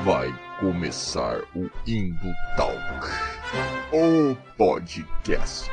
[0.00, 2.76] Vai começar o Indo Talk,
[3.92, 5.70] o podcast.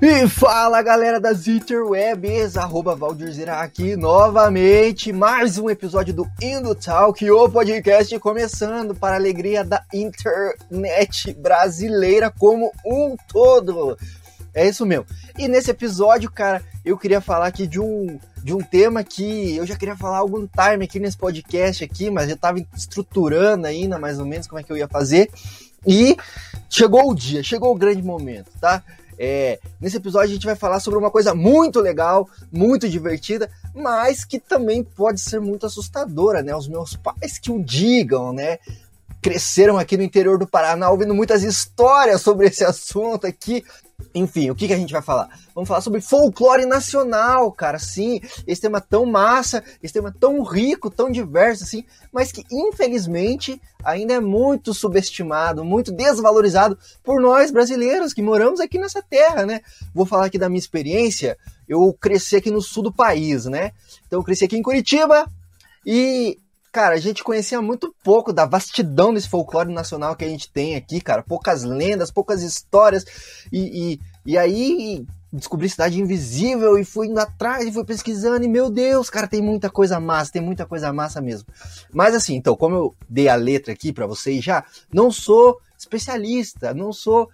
[0.00, 7.28] E fala galera das Interwebs, arroba Valdirzera aqui novamente, mais um episódio do Indo Talk,
[7.28, 13.96] o podcast começando para a alegria da internet brasileira como um todo.
[14.54, 15.06] É isso mesmo.
[15.38, 19.64] E nesse episódio, cara, eu queria falar aqui de um, de um tema que eu
[19.64, 23.98] já queria falar há algum time aqui nesse podcast aqui, mas eu tava estruturando ainda
[23.98, 25.30] mais ou menos como é que eu ia fazer.
[25.86, 26.16] E
[26.68, 28.82] chegou o dia, chegou o grande momento, tá?
[29.18, 34.24] É, nesse episódio a gente vai falar sobre uma coisa muito legal, muito divertida, mas
[34.24, 36.54] que também pode ser muito assustadora, né?
[36.56, 38.58] Os meus pais que o digam, né?
[39.20, 43.64] Cresceram aqui no interior do Paraná ouvindo muitas histórias sobre esse assunto aqui.
[44.14, 45.28] Enfim, o que, que a gente vai falar?
[45.54, 47.78] Vamos falar sobre folclore nacional, cara.
[47.78, 53.60] Sim, esse tema tão massa, esse tema tão rico, tão diverso, assim, mas que infelizmente
[53.82, 59.60] ainda é muito subestimado, muito desvalorizado por nós brasileiros que moramos aqui nessa terra, né?
[59.94, 61.38] Vou falar aqui da minha experiência.
[61.68, 63.72] Eu cresci aqui no sul do país, né?
[64.06, 65.26] Então eu cresci aqui em Curitiba
[65.86, 66.38] e
[66.72, 70.74] cara, a gente conhecia muito pouco da vastidão desse folclore nacional que a gente tem
[70.74, 71.22] aqui, cara.
[71.22, 73.04] Poucas lendas, poucas histórias.
[73.52, 78.44] E, e, e aí descobri Cidade Invisível e fui indo atrás e fui pesquisando.
[78.44, 81.48] E meu Deus, cara, tem muita coisa massa, tem muita coisa massa mesmo.
[81.92, 86.74] Mas assim, então, como eu dei a letra aqui para vocês já, não sou especialista,
[86.74, 87.30] não sou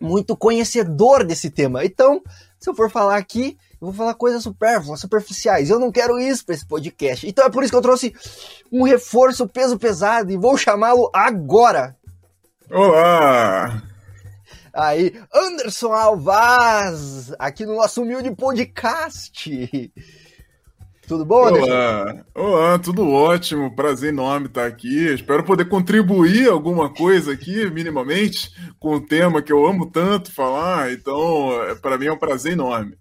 [0.00, 1.84] muito conhecedor desse tema.
[1.84, 2.22] Então,
[2.58, 5.70] se eu for falar aqui, eu vou falar coisas supérfluas, superficiais.
[5.70, 7.26] Eu não quero isso para esse podcast.
[7.26, 8.14] Então é por isso que eu trouxe
[8.72, 11.96] um reforço peso pesado e vou chamá-lo agora.
[12.70, 13.89] Olá!
[14.72, 19.92] Aí, Anderson Alvaz, aqui no nosso humilde podcast.
[21.08, 21.66] Tudo bom, Anderson?
[21.66, 25.08] Olá, Olá tudo ótimo, prazer enorme estar aqui.
[25.12, 30.92] Espero poder contribuir alguma coisa aqui, minimamente, com o tema que eu amo tanto falar.
[30.92, 32.96] Então, é, para mim é um prazer enorme.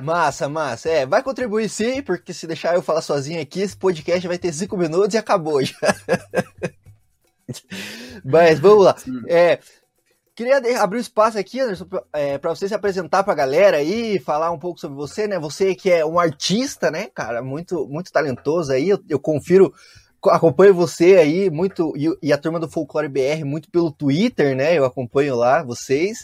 [0.00, 0.88] Massa, massa.
[0.88, 4.52] É, vai contribuir sim, porque se deixar eu falar sozinho aqui, esse podcast vai ter
[4.52, 5.76] cinco minutos e acabou já.
[8.24, 8.96] Mas vamos lá.
[9.28, 9.60] É,
[10.38, 14.20] queria abrir um espaço aqui, Anderson, é, para você se apresentar para a galera aí,
[14.20, 15.36] falar um pouco sobre você, né?
[15.36, 18.88] Você que é um artista, né, cara, muito, muito talentoso aí.
[18.88, 19.74] Eu, eu confiro
[20.26, 24.78] acompanho você aí muito e, e, a turma do Folclore BR muito pelo Twitter, né?
[24.78, 26.18] Eu acompanho lá vocês.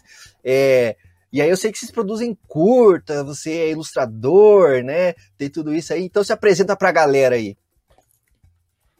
[0.44, 0.96] É,
[1.32, 5.14] e aí eu sei que vocês produzem curta, você é ilustrador, né?
[5.36, 6.04] Tem tudo isso aí.
[6.04, 7.56] Então se apresenta pra galera aí.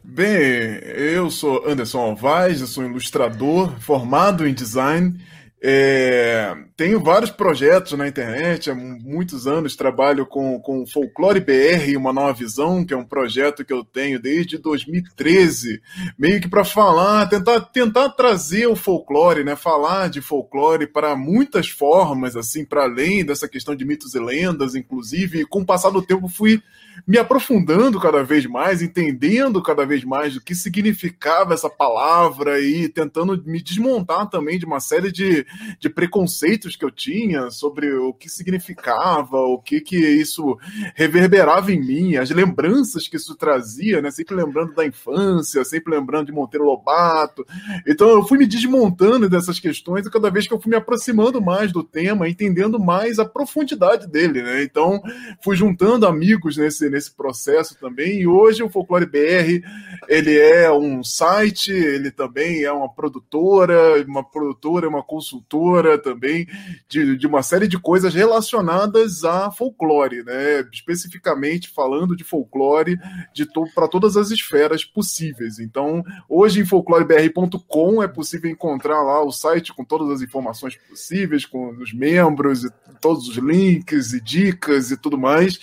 [0.07, 5.19] Bem, eu sou Anderson Alvaz, eu sou ilustrador formado em design.
[5.61, 12.13] É, tenho vários projetos na internet, há muitos anos trabalho com, com Folclore BR, uma
[12.13, 15.81] nova visão, que é um projeto que eu tenho desde 2013,
[16.19, 21.67] meio que para falar, tentar, tentar trazer o folclore, né, falar de folclore para muitas
[21.67, 25.89] formas, assim, para além dessa questão de mitos e lendas, inclusive, e com o passar
[25.89, 26.61] do tempo fui
[27.07, 32.89] me aprofundando cada vez mais, entendendo cada vez mais o que significava essa palavra e
[32.89, 35.45] tentando me desmontar também de uma série de,
[35.79, 40.57] de preconceitos que eu tinha sobre o que significava, o que que isso
[40.93, 44.11] reverberava em mim, as lembranças que isso trazia, né?
[44.11, 47.45] Sempre lembrando da infância, sempre lembrando de Monteiro Lobato.
[47.87, 51.41] Então eu fui me desmontando dessas questões e cada vez que eu fui me aproximando
[51.41, 54.63] mais do tema, entendendo mais a profundidade dele, né?
[54.63, 55.01] Então
[55.41, 58.21] fui juntando amigos nesse nesse, nesse processo também.
[58.21, 59.65] E hoje o Folclore BR
[60.07, 66.47] ele é um site, ele também é uma produtora, uma produtora, uma consultora também
[66.87, 70.67] de, de uma série de coisas relacionadas a folclore, né?
[70.71, 72.97] Especificamente falando de folclore
[73.33, 75.59] de to para todas as esferas possíveis.
[75.59, 81.45] Então, hoje em folclorebr.com é possível encontrar lá o site com todas as informações possíveis,
[81.45, 82.71] com os membros e
[83.01, 85.59] todos os links e dicas e tudo mais,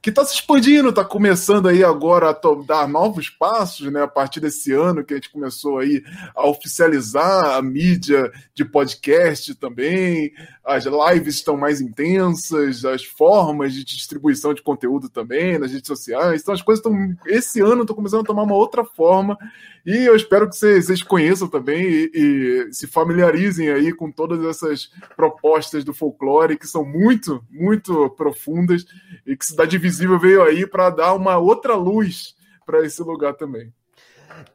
[0.00, 4.02] que está se expandindo expandindo, está começando aí agora a dar novos passos, né?
[4.02, 6.02] A partir desse ano que a gente começou aí
[6.34, 10.32] a oficializar a mídia de podcast também,
[10.64, 16.42] as lives estão mais intensas, as formas de distribuição de conteúdo também nas redes sociais.
[16.42, 17.14] Então as coisas estão.
[17.26, 19.38] Esse ano estão começando a tomar uma outra forma.
[19.86, 24.90] E eu espero que vocês, conheçam também e, e, se familiarizem aí com todas essas
[25.14, 28.84] propostas do folclore que são muito, muito profundas
[29.24, 32.34] e que Cidade Visível veio aí para dar uma outra luz
[32.66, 33.72] para esse lugar também.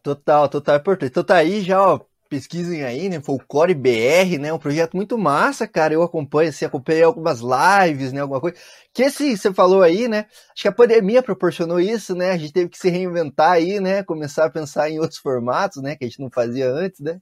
[0.03, 1.11] Total, total importante.
[1.11, 2.01] Então tá aí já, ó,
[2.31, 3.19] pesquisem aí, né?
[3.21, 4.53] Folclore BR, né?
[4.53, 5.93] Um projeto muito massa, cara.
[5.93, 8.21] Eu acompanho, assim, acompanhei algumas lives, né?
[8.21, 8.55] Alguma coisa.
[8.93, 10.25] Que esse você falou aí, né?
[10.53, 12.31] Acho que a pandemia proporcionou isso, né?
[12.31, 14.01] A gente teve que se reinventar aí, né?
[14.03, 15.97] Começar a pensar em outros formatos, né?
[15.97, 17.19] Que a gente não fazia antes, né?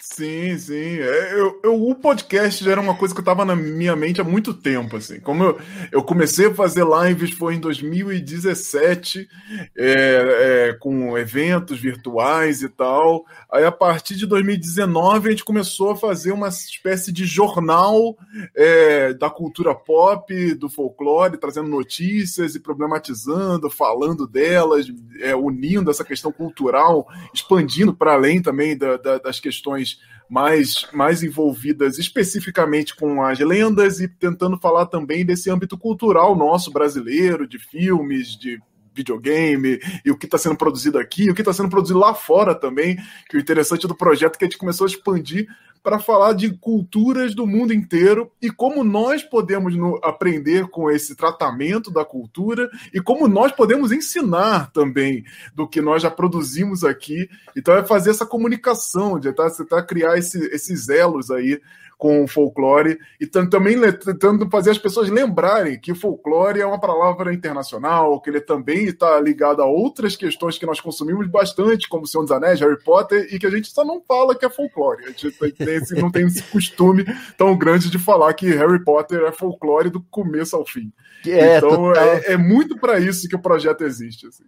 [0.00, 0.74] Sim, sim.
[1.00, 4.20] É, eu, eu, o podcast já era uma coisa que eu estava na minha mente
[4.20, 5.18] há muito tempo, assim.
[5.18, 5.58] Como eu,
[5.90, 9.28] eu comecei a fazer lives foi em 2017,
[9.76, 13.24] é, é, com eventos virtuais e tal.
[13.50, 18.16] Aí, a partir de 2019, a gente começou a fazer uma espécie de jornal
[18.54, 24.86] é, da cultura pop, do folclore, trazendo notícias e problematizando, falando delas,
[25.20, 29.87] é, unindo essa questão cultural, expandindo para além também da, da, das questões
[30.28, 36.70] mais, mais envolvidas especificamente com as lendas e tentando falar também desse âmbito cultural nosso
[36.70, 38.60] brasileiro, de filmes, de
[38.98, 42.54] videogame, e o que está sendo produzido aqui, o que está sendo produzido lá fora
[42.54, 42.98] também,
[43.28, 45.48] que o interessante do projeto é que a gente começou a expandir
[45.82, 51.14] para falar de culturas do mundo inteiro e como nós podemos no, aprender com esse
[51.14, 55.24] tratamento da cultura e como nós podemos ensinar também
[55.54, 57.28] do que nós já produzimos aqui.
[57.56, 61.60] Então é fazer essa comunicação, de tentar, tentar criar esse, esses elos aí
[61.98, 66.80] com o folclore e também tentando fazer as pessoas lembrarem que o folclore é uma
[66.80, 72.04] palavra internacional, que ele também está ligado a outras questões que nós consumimos bastante, como
[72.04, 74.48] o Senhor dos Anéis, Harry Potter, e que a gente só não fala que é
[74.48, 75.04] folclore.
[75.04, 77.04] A gente tem esse, não tem esse costume
[77.36, 80.92] tão grande de falar que Harry Potter é folclore do começo ao fim.
[81.26, 84.28] É, então é, é, muito para isso que o projeto existe.
[84.28, 84.44] Assim.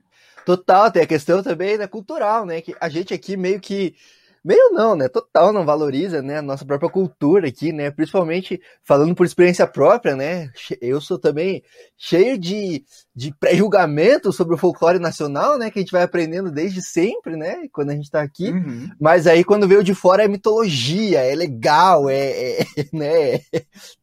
[0.47, 2.61] Total, tem a questão também né, cultural, né?
[2.61, 3.97] Que a gente aqui meio que
[4.45, 5.09] meio não, né?
[5.09, 6.39] Total não valoriza, né?
[6.39, 7.91] A nossa própria cultura aqui, né?
[7.91, 10.51] Principalmente falando por experiência própria, né?
[10.81, 11.63] Eu sou também
[11.97, 12.85] cheio de,
[13.15, 15.71] de pré-julgamento sobre o folclore nacional, né?
[15.71, 17.69] Que a gente vai aprendendo desde sempre, né?
[17.73, 18.51] Quando a gente tá aqui.
[18.51, 18.89] Uhum.
[19.01, 23.41] Mas aí quando veio de fora é mitologia, é legal, é, é né?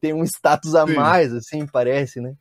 [0.00, 2.34] Tem um status a mais, assim, parece, né?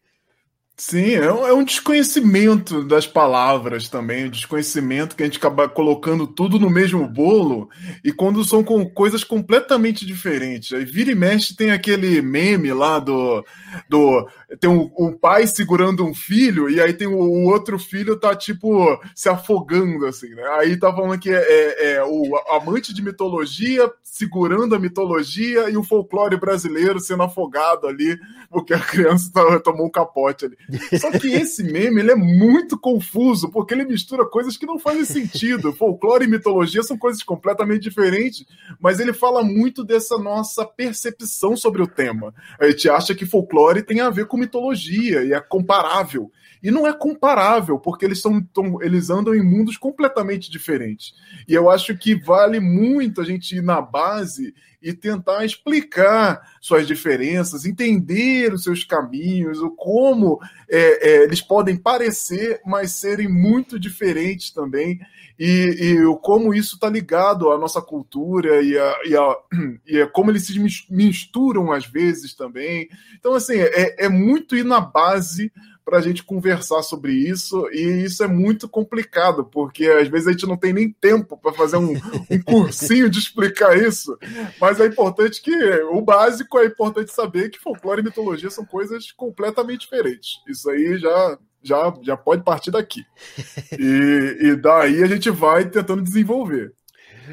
[0.80, 5.68] Sim, é um, é um, desconhecimento das palavras também, um desconhecimento que a gente acaba
[5.68, 7.68] colocando tudo no mesmo bolo
[8.04, 10.74] e quando são com coisas completamente diferentes.
[10.74, 13.44] Aí vira e mexe tem aquele meme lá do.
[13.90, 14.30] do
[14.60, 18.36] tem um, um pai segurando um filho e aí tem o, o, outro filho tá
[18.36, 20.44] tipo se afogando, assim, né?
[20.60, 25.78] Aí tá falando que é, é, é o amante de mitologia segurando a mitologia e
[25.78, 28.18] o folclore brasileiro sendo afogado ali
[28.50, 29.32] porque a criança
[29.64, 30.58] tomou um capote ali.
[31.00, 35.06] Só que esse meme ele é muito confuso, porque ele mistura coisas que não fazem
[35.06, 35.74] sentido.
[35.74, 38.46] Folclore e mitologia são coisas completamente diferentes,
[38.80, 42.34] mas ele fala muito dessa nossa percepção sobre o tema.
[42.60, 46.32] A gente acha que folclore tem a ver com mitologia e é comparável.
[46.68, 51.14] E não é comparável, porque eles, são, tão, eles andam em mundos completamente diferentes.
[51.48, 56.86] E eu acho que vale muito a gente ir na base e tentar explicar suas
[56.86, 63.80] diferenças, entender os seus caminhos, o como é, é, eles podem parecer, mas serem muito
[63.80, 65.00] diferentes também,
[65.40, 69.38] e, o como isso está ligado à nossa cultura e a, e, a,
[69.88, 70.60] e a como eles se
[70.90, 72.90] misturam às vezes também.
[73.18, 75.50] Então, assim, é, é muito ir na base
[75.88, 80.32] para a gente conversar sobre isso, e isso é muito complicado, porque às vezes a
[80.32, 81.94] gente não tem nem tempo para fazer um,
[82.30, 84.18] um cursinho de explicar isso,
[84.60, 89.14] mas é importante que o básico é importante saber que folclore e mitologia são coisas
[89.14, 90.42] completamente diferentes.
[90.46, 93.06] Isso aí já já, já pode partir daqui.
[93.80, 96.74] E, e daí a gente vai tentando desenvolver.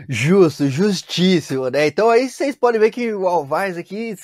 [0.09, 1.89] Justo, justíssimo, né?
[1.89, 4.15] Então aí vocês podem ver que o Alvaz aqui,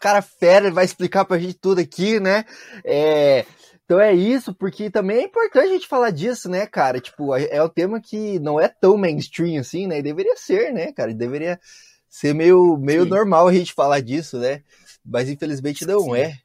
[0.00, 2.44] cara fera, ele vai explicar pra gente tudo aqui, né?
[2.84, 3.44] É,
[3.84, 7.00] então é isso, porque também é importante a gente falar disso, né, cara?
[7.00, 9.98] Tipo, é o um tema que não é tão mainstream assim, né?
[9.98, 11.12] E deveria ser, né, cara?
[11.12, 11.60] Deveria
[12.08, 14.62] ser meio, meio normal a gente falar disso, né?
[15.04, 16.16] Mas infelizmente não Sim.
[16.16, 16.38] é.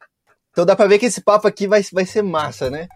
[0.51, 2.89] Então dá pra ver que esse papo aqui vai, vai ser massa, né?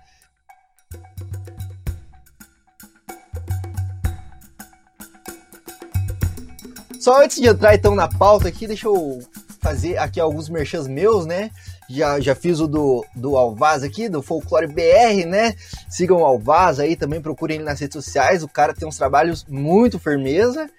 [7.00, 9.20] Só antes de entrar então na pauta aqui, deixa eu
[9.62, 11.50] fazer aqui alguns merchans meus, né?
[11.90, 15.54] Já, já fiz o do, do Alvaz aqui, do Folclore BR, né?
[15.90, 18.44] Sigam o Alvaz aí, também procurem ele nas redes sociais.
[18.44, 20.70] O cara tem uns trabalhos muito firmeza.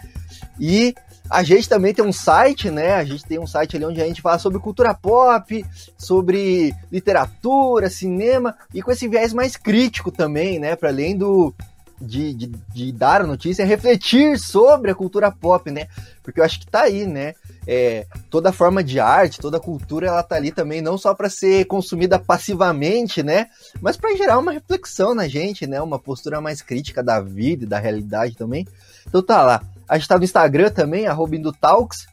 [0.59, 0.95] E
[1.31, 2.95] a gente também tem um site, né?
[2.95, 5.65] A gente tem um site ali onde a gente fala sobre cultura pop,
[5.97, 10.77] sobre literatura, cinema e com esse viés mais crítico também, né?
[10.77, 11.55] Para além do
[12.01, 15.87] de, de, de, dar a notícia, refletir sobre a cultura pop, né?
[16.23, 17.35] Porque eu acho que tá aí, né?
[17.67, 21.65] É, toda forma de arte, toda cultura, ela tá ali também não só para ser
[21.67, 23.49] consumida passivamente, né?
[23.81, 25.81] Mas para gerar uma reflexão na gente, né?
[25.81, 28.67] Uma postura mais crítica da vida e da realidade também.
[29.07, 29.63] Então tá lá.
[29.89, 32.07] A gente tá no Instagram também, arroba Indutalks,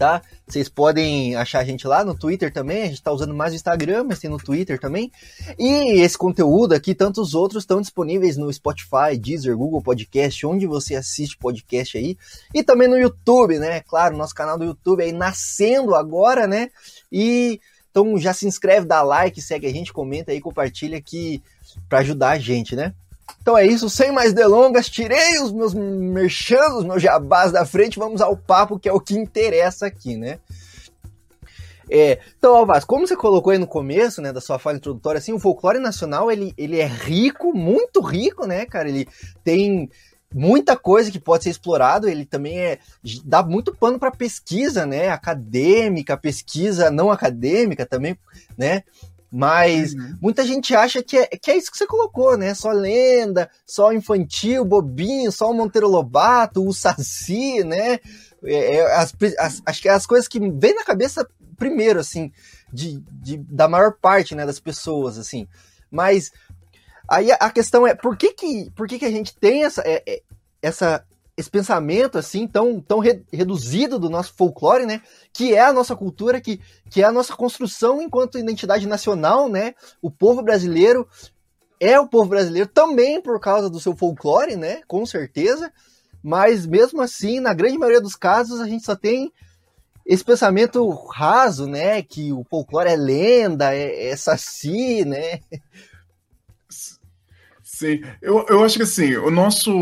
[0.00, 0.22] tá?
[0.48, 2.84] Vocês podem achar a gente lá no Twitter também.
[2.84, 5.12] A gente está usando mais o Instagram, mas tem no Twitter também.
[5.58, 10.94] E esse conteúdo aqui, tantos outros, estão disponíveis no Spotify, Deezer, Google Podcast, onde você
[10.94, 12.16] assiste podcast aí.
[12.54, 13.82] E também no YouTube, né?
[13.82, 16.70] Claro, nosso canal do YouTube aí nascendo agora, né?
[17.12, 21.42] E então já se inscreve, dá like, segue a gente, comenta aí, compartilha aqui
[21.90, 22.94] para ajudar a gente, né?
[23.50, 27.98] Então é isso, sem mais delongas, tirei os meus merchanos, os meus jabás da frente,
[27.98, 30.38] vamos ao papo que é o que interessa aqui, né?
[31.90, 35.32] É, então, Alvaz, como você colocou aí no começo, né, da sua fala introdutória, assim,
[35.32, 38.88] o folclore nacional, ele, ele é rico, muito rico, né, cara?
[38.88, 39.08] Ele
[39.42, 39.90] tem
[40.32, 42.78] muita coisa que pode ser explorado, ele também é
[43.24, 48.16] dá muito pano para pesquisa, né, acadêmica, pesquisa não acadêmica também,
[48.56, 48.84] né?
[49.32, 50.16] Mas uhum.
[50.20, 52.52] muita gente acha que é, que é isso que você colocou, né?
[52.52, 58.00] Só lenda, só infantil, bobinho, só o Monteiro Lobato, o Saci, né?
[58.42, 62.32] É, é, as, as, acho que é as coisas que vem na cabeça primeiro, assim,
[62.72, 65.46] de, de, da maior parte né, das pessoas, assim.
[65.90, 66.32] Mas
[67.08, 70.02] aí a questão é, por que que, por que, que a gente tem essa, é,
[70.06, 70.22] é,
[70.62, 71.04] essa
[71.40, 75.02] esse pensamento assim tão, tão re, reduzido do nosso folclore, né?
[75.32, 79.74] Que é a nossa cultura, que, que é a nossa construção enquanto identidade nacional, né?
[80.00, 81.08] O povo brasileiro
[81.80, 84.82] é o povo brasileiro também por causa do seu folclore, né?
[84.86, 85.72] Com certeza.
[86.22, 89.32] Mas mesmo assim, na grande maioria dos casos, a gente só tem
[90.04, 92.02] esse pensamento raso, né?
[92.02, 95.40] Que o folclore é lenda, é, é saci, né?
[97.80, 99.72] Sim, eu, eu acho que assim, o nosso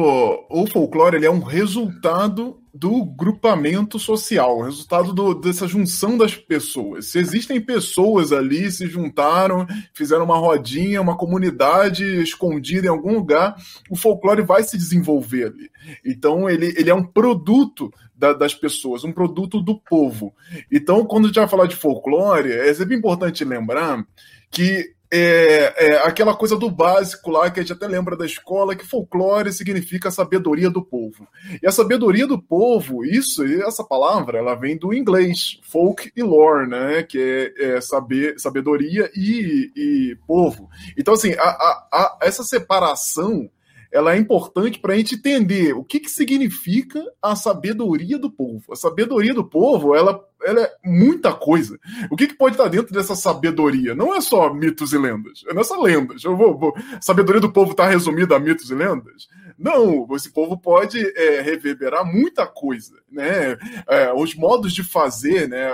[0.48, 7.06] o folclore ele é um resultado do grupamento social, resultado do, dessa junção das pessoas.
[7.06, 13.56] Se existem pessoas ali, se juntaram, fizeram uma rodinha, uma comunidade escondida em algum lugar,
[13.90, 15.68] o folclore vai se desenvolver ali.
[16.06, 20.32] Então, ele, ele é um produto da, das pessoas, um produto do povo.
[20.70, 24.06] Então, quando a gente vai falar de folclore, é sempre importante lembrar
[24.52, 28.76] que é, é, aquela coisa do básico lá que a gente até lembra da escola,
[28.76, 31.26] que folclore significa sabedoria do povo.
[31.62, 36.68] E a sabedoria do povo, isso, essa palavra, ela vem do inglês, folk e lore,
[36.68, 37.02] né?
[37.02, 40.68] Que é, é saber, sabedoria e, e, povo.
[40.96, 43.50] Então, assim, a, a, a, essa separação
[43.90, 48.72] ela é importante para a gente entender o que, que significa a sabedoria do povo.
[48.72, 51.78] A sabedoria do povo, ela, ela é muita coisa.
[52.10, 53.94] O que, que pode estar dentro dessa sabedoria?
[53.94, 55.42] Não é só mitos e lendas.
[55.48, 56.22] É nessa lendas.
[56.22, 56.74] Eu vou, vou...
[56.76, 59.28] A sabedoria do povo está resumida a mitos e lendas?
[59.58, 63.56] Não, esse povo pode é, reverberar muita coisa, né?
[63.88, 65.70] É, os modos de fazer, né?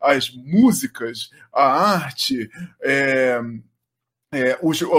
[0.00, 2.48] As músicas, a arte,
[2.82, 3.38] é,
[4.32, 4.56] é,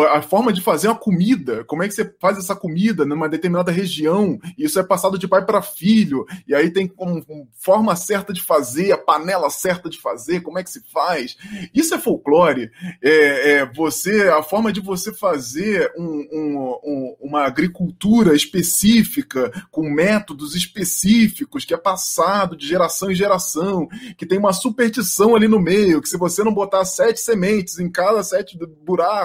[0.10, 3.72] a forma de fazer uma comida, como é que você faz essa comida numa determinada
[3.72, 7.24] região, isso é passado de pai para filho, e aí tem como,
[7.54, 11.38] forma certa de fazer, a panela certa de fazer, como é que se faz.
[11.74, 12.72] Isso é folclore.
[13.02, 19.90] É, é você, a forma de você fazer um, um, um, uma agricultura específica, com
[19.90, 25.60] métodos específicos, que é passado de geração em geração, que tem uma superstição ali no
[25.60, 29.21] meio, que se você não botar sete sementes em cada sete buracos,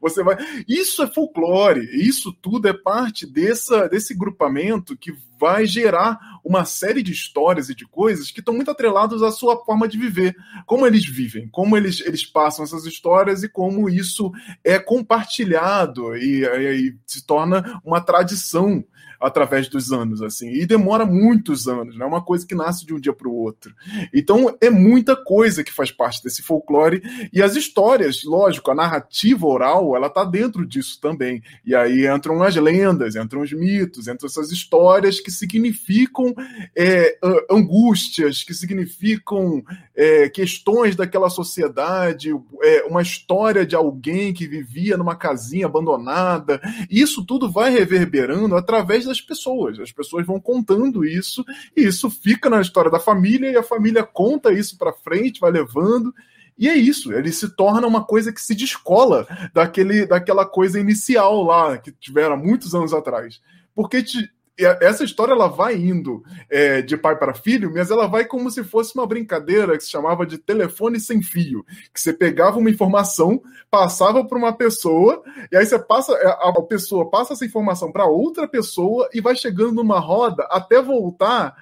[0.00, 0.36] você vai.
[0.68, 7.02] Isso é folclore, isso tudo é parte dessa, desse grupamento que vai gerar uma série
[7.02, 10.36] de histórias e de coisas que estão muito atrelados à sua forma de viver.
[10.66, 14.30] Como eles vivem, como eles, eles passam essas histórias e como isso
[14.62, 18.84] é compartilhado e, e, e se torna uma tradição
[19.20, 20.48] através dos anos, assim.
[20.50, 23.34] E demora muitos anos, não é uma coisa que nasce de um dia para o
[23.34, 23.74] outro.
[24.14, 29.46] Então é muita coisa que faz parte desse folclore e as histórias, lógico, a narrativa
[29.46, 31.42] oral, ela tá dentro disso também.
[31.64, 36.34] E aí entram as lendas, entram os mitos, entram essas histórias que significam
[36.76, 37.18] é,
[37.50, 39.62] angústias, que significam
[39.94, 42.30] é, questões daquela sociedade,
[42.62, 46.60] é, uma história de alguém que vivia numa casinha abandonada.
[46.90, 49.78] Isso tudo vai reverberando através das pessoas.
[49.78, 51.44] As pessoas vão contando isso
[51.76, 55.50] e isso fica na história da família e a família conta isso para frente, vai
[55.50, 56.14] levando.
[56.60, 61.42] E é isso, ele se torna uma coisa que se descola daquele, daquela coisa inicial
[61.42, 63.40] lá que tiveram muitos anos atrás.
[63.74, 64.30] Porque te,
[64.64, 68.62] essa história ela vai indo é, de pai para filho, mas ela vai como se
[68.62, 73.42] fosse uma brincadeira que se chamava de telefone sem fio, que você pegava uma informação,
[73.70, 78.06] passava para uma pessoa e aí você passa é, a pessoa passa essa informação para
[78.06, 81.56] outra pessoa e vai chegando numa roda até voltar.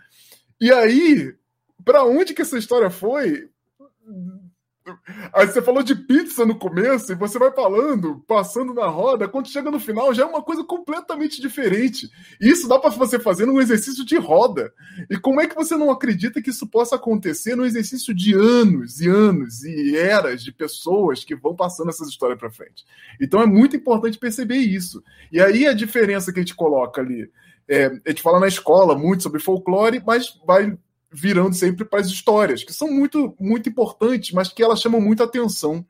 [0.60, 1.34] E aí,
[1.84, 3.48] para onde que essa história foi?
[5.32, 9.48] Aí você falou de pizza no começo e você vai falando, passando na roda, quando
[9.48, 12.10] chega no final já é uma coisa completamente diferente.
[12.40, 14.72] E isso dá para você fazer num exercício de roda.
[15.10, 19.00] E como é que você não acredita que isso possa acontecer num exercício de anos
[19.00, 22.84] e anos e eras de pessoas que vão passando essas histórias para frente?
[23.20, 25.02] Então é muito importante perceber isso.
[25.32, 27.30] E aí a diferença que a gente coloca ali,
[27.68, 30.76] é, a gente fala na escola muito sobre folclore, mas vai
[31.10, 35.24] virando sempre para as histórias, que são muito, muito importantes, mas que elas chamam muita
[35.24, 35.84] atenção.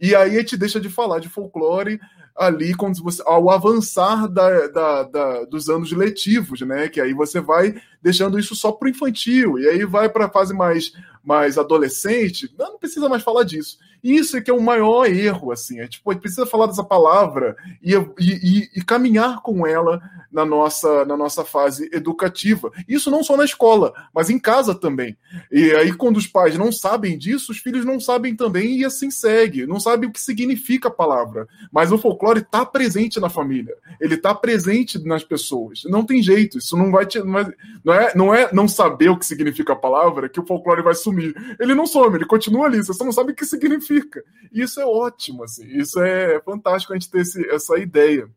[0.00, 2.00] E aí a gente deixa de falar de folclore
[2.36, 6.88] ali quando você, ao avançar da, da, da, dos anos letivos, né?
[6.88, 10.30] Que aí você vai deixando isso só para o infantil, e aí vai para a
[10.30, 10.92] fase mais,
[11.24, 13.78] mais adolescente, não, precisa mais falar disso.
[14.02, 15.80] Isso é que é o maior erro, assim.
[15.80, 20.00] A gente precisa falar dessa palavra e, e, e, caminhar com ela
[20.30, 22.70] na nossa, na nossa fase educativa.
[22.88, 25.16] Isso não só na escola, mas em casa também.
[25.50, 29.10] E aí, quando os pais não sabem disso, os filhos não sabem também e assim
[29.10, 29.66] segue.
[29.66, 31.48] Não sabem o que significa a palavra.
[31.72, 33.74] Mas o folclore está presente na família.
[34.00, 35.82] Ele está presente nas pessoas.
[35.86, 36.58] Não tem jeito.
[36.58, 37.18] Isso não vai te.
[37.18, 37.52] Não é,
[37.88, 40.94] não é, não é não saber o que significa a palavra que o folclore vai
[40.94, 41.34] sumir.
[41.58, 42.78] Ele não some, ele continua ali.
[42.78, 44.22] Você só não sabe o que significa.
[44.52, 45.66] E isso é ótimo, assim.
[45.66, 48.28] Isso é fantástico a gente ter esse, essa ideia.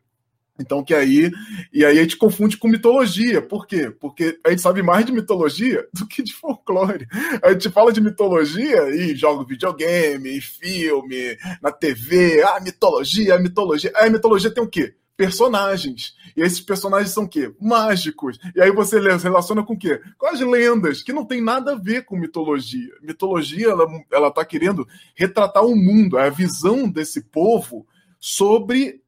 [0.58, 1.30] Então, que aí.
[1.74, 3.42] E aí a gente confunde com mitologia.
[3.42, 3.90] Por quê?
[3.90, 7.06] Porque a gente sabe mais de mitologia do que de folclore.
[7.44, 12.42] A gente fala de mitologia e joga videogame, filme, na TV.
[12.44, 13.92] Ah, mitologia, mitologia.
[13.96, 14.96] Aí a mitologia tem o quê?
[15.22, 16.16] Personagens.
[16.36, 17.54] E esses personagens são o quê?
[17.62, 18.40] Mágicos.
[18.56, 20.02] E aí você relaciona com o quê?
[20.18, 22.92] Com as lendas, que não tem nada a ver com mitologia.
[23.04, 27.86] Mitologia, ela, ela tá querendo retratar o mundo, a visão desse povo
[28.20, 29.00] sobre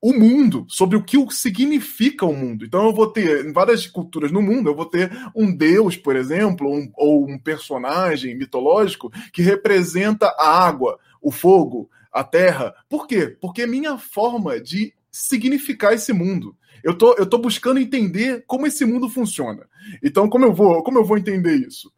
[0.00, 2.64] o mundo, sobre o que significa o mundo.
[2.64, 6.16] Então eu vou ter, em várias culturas no mundo, eu vou ter um deus, por
[6.16, 12.74] exemplo, um, ou um personagem mitológico que representa a água, o fogo, a terra.
[12.88, 13.36] Por quê?
[13.40, 16.56] Porque é minha forma de significar esse mundo.
[16.82, 19.68] Eu tô, eu tô buscando entender como esse mundo funciona.
[20.02, 21.92] Então, como eu vou, como eu vou entender isso?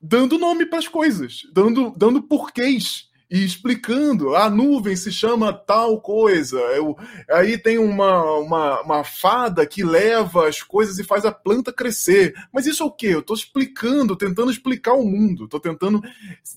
[0.00, 4.36] Dando nome para as coisas, dando, dando porquês e explicando.
[4.36, 6.58] A nuvem se chama tal coisa.
[6.76, 6.94] Eu,
[7.30, 12.34] aí tem uma, uma, uma, fada que leva as coisas e faz a planta crescer.
[12.52, 13.06] Mas isso é o quê?
[13.06, 15.44] Eu estou explicando, tentando explicar o mundo.
[15.44, 16.02] Estou tentando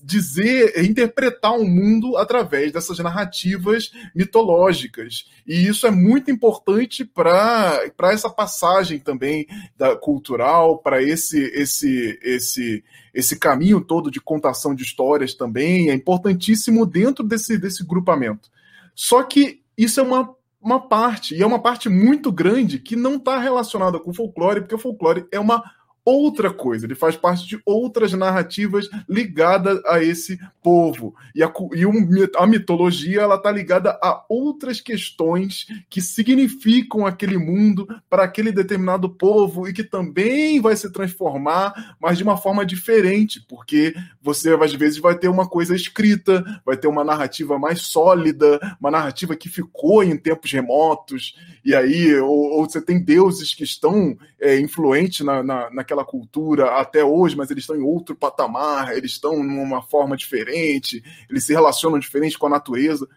[0.04, 5.24] dizer, interpretar o mundo através dessas narrativas mitológicas.
[5.46, 9.46] E isso é muito importante para essa passagem também
[9.78, 12.84] da cultural, para esse, esse, esse
[13.16, 18.50] esse caminho todo de contação de histórias também é importantíssimo dentro desse, desse grupamento.
[18.94, 23.16] Só que isso é uma, uma parte, e é uma parte muito grande que não
[23.16, 25.64] está relacionada com o folclore, porque o folclore é uma
[26.06, 31.16] outra coisa, ele faz parte de outras narrativas ligadas a esse povo.
[31.34, 31.82] E a, e
[32.36, 39.10] a mitologia ela está ligada a outras questões que significam aquele mundo para aquele determinado
[39.10, 43.92] povo e que também vai se transformar, mas de uma forma diferente, porque
[44.22, 48.90] você às vezes vai ter uma coisa escrita, vai ter uma narrativa mais sólida, uma
[48.90, 54.16] narrativa que ficou em tempos remotos, e aí, ou, ou você tem deuses que estão
[54.40, 58.96] é, influentes na, na, naquela aquela cultura até hoje, mas eles estão em outro patamar,
[58.96, 63.08] eles estão numa forma diferente, eles se relacionam diferente com a natureza.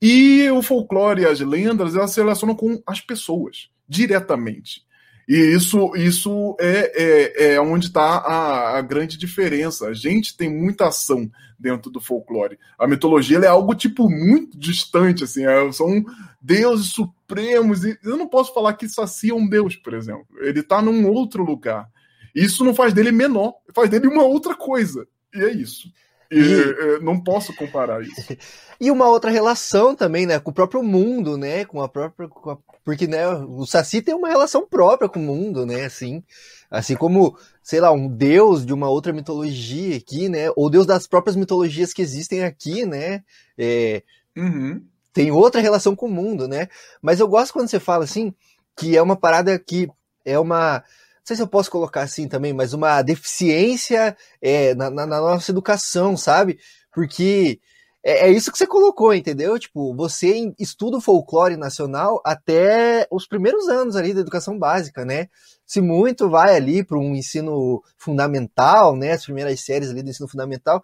[0.00, 4.86] E o folclore e as lendas, elas se relacionam com as pessoas, diretamente.
[5.28, 9.88] E isso, isso é, é, é onde está a, a, grande diferença.
[9.88, 12.58] A gente tem muita ação dentro do folclore.
[12.78, 16.02] A mitologia é algo tipo muito distante, assim, é, são
[16.40, 17.84] deuses supremos.
[17.84, 20.26] E eu não posso falar que sacia um deus, por exemplo.
[20.40, 21.90] Ele está num outro lugar.
[22.34, 25.06] Isso não faz dele menor, faz dele uma outra coisa.
[25.34, 25.88] E é isso.
[26.30, 26.96] E, e...
[26.96, 28.36] É, não posso comparar isso.
[28.80, 32.50] e uma outra relação também, né, com o próprio mundo, né, com a própria, com
[32.50, 32.58] a...
[32.84, 36.22] porque né, o Saci tem uma relação própria com o mundo, né, assim,
[36.70, 41.06] assim como, sei lá, um deus de uma outra mitologia aqui, né, ou deus das
[41.06, 43.22] próprias mitologias que existem aqui, né,
[43.56, 44.02] é...
[44.36, 44.82] uhum.
[45.14, 46.68] tem outra relação com o mundo, né,
[47.00, 48.34] mas eu gosto quando você fala assim
[48.76, 49.88] que é uma parada que
[50.24, 50.84] é uma
[51.28, 55.50] sei se eu posso colocar assim também, mas uma deficiência é, na, na, na, nossa
[55.50, 56.58] educação, sabe?
[56.92, 57.60] Porque
[58.02, 59.58] é, é, isso que você colocou, entendeu?
[59.58, 65.28] Tipo, você estuda o folclore nacional até os primeiros anos ali da educação básica, né?
[65.66, 69.12] Se muito vai ali para um ensino fundamental, né?
[69.12, 70.82] As primeiras séries ali do ensino fundamental,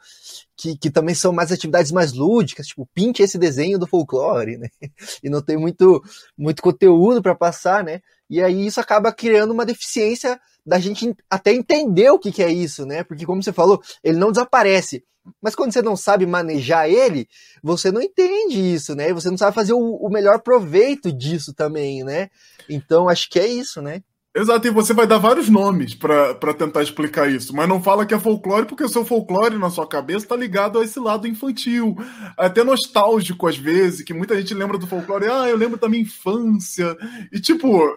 [0.54, 4.68] que, que também são mais atividades mais lúdicas, tipo, pinte esse desenho do folclore, né?
[5.22, 6.02] E não tem muito,
[6.36, 8.02] muito conteúdo para passar, né?
[8.28, 12.50] E aí isso acaba criando uma deficiência da gente até entender o que, que é
[12.50, 13.04] isso, né?
[13.04, 15.04] Porque, como você falou, ele não desaparece.
[15.40, 17.26] Mas quando você não sabe manejar ele,
[17.62, 19.12] você não entende isso, né?
[19.12, 22.28] Você não sabe fazer o, o melhor proveito disso também, né?
[22.68, 24.02] Então, acho que é isso, né?
[24.36, 28.12] Exato, e você vai dar vários nomes para tentar explicar isso, mas não fala que
[28.12, 31.94] é folclore porque o seu folclore na sua cabeça está ligado a esse lado infantil,
[32.36, 36.02] até nostálgico às vezes, que muita gente lembra do folclore, ah, eu lembro da minha
[36.02, 36.96] infância,
[37.32, 37.96] e tipo,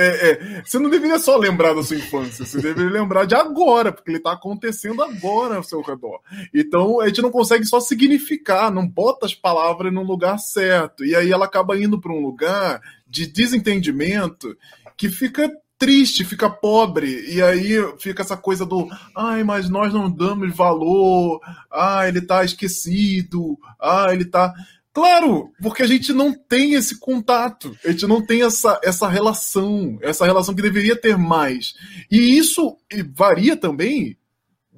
[0.00, 3.92] é, é, você não deveria só lembrar da sua infância, você deveria lembrar de agora,
[3.92, 6.20] porque ele está acontecendo agora ao seu redor.
[6.54, 11.14] Então a gente não consegue só significar, não bota as palavras no lugar certo, e
[11.14, 14.56] aí ela acaba indo para um lugar de desentendimento
[14.96, 18.86] que fica triste, fica pobre, e aí fica essa coisa do
[19.16, 21.40] ai, mas nós não damos valor,
[21.72, 24.52] ah, ele tá esquecido, ah, ele tá.
[24.92, 29.96] Claro, porque a gente não tem esse contato, a gente não tem essa, essa relação,
[30.02, 31.74] essa relação que deveria ter mais.
[32.10, 32.76] E isso
[33.14, 34.18] varia também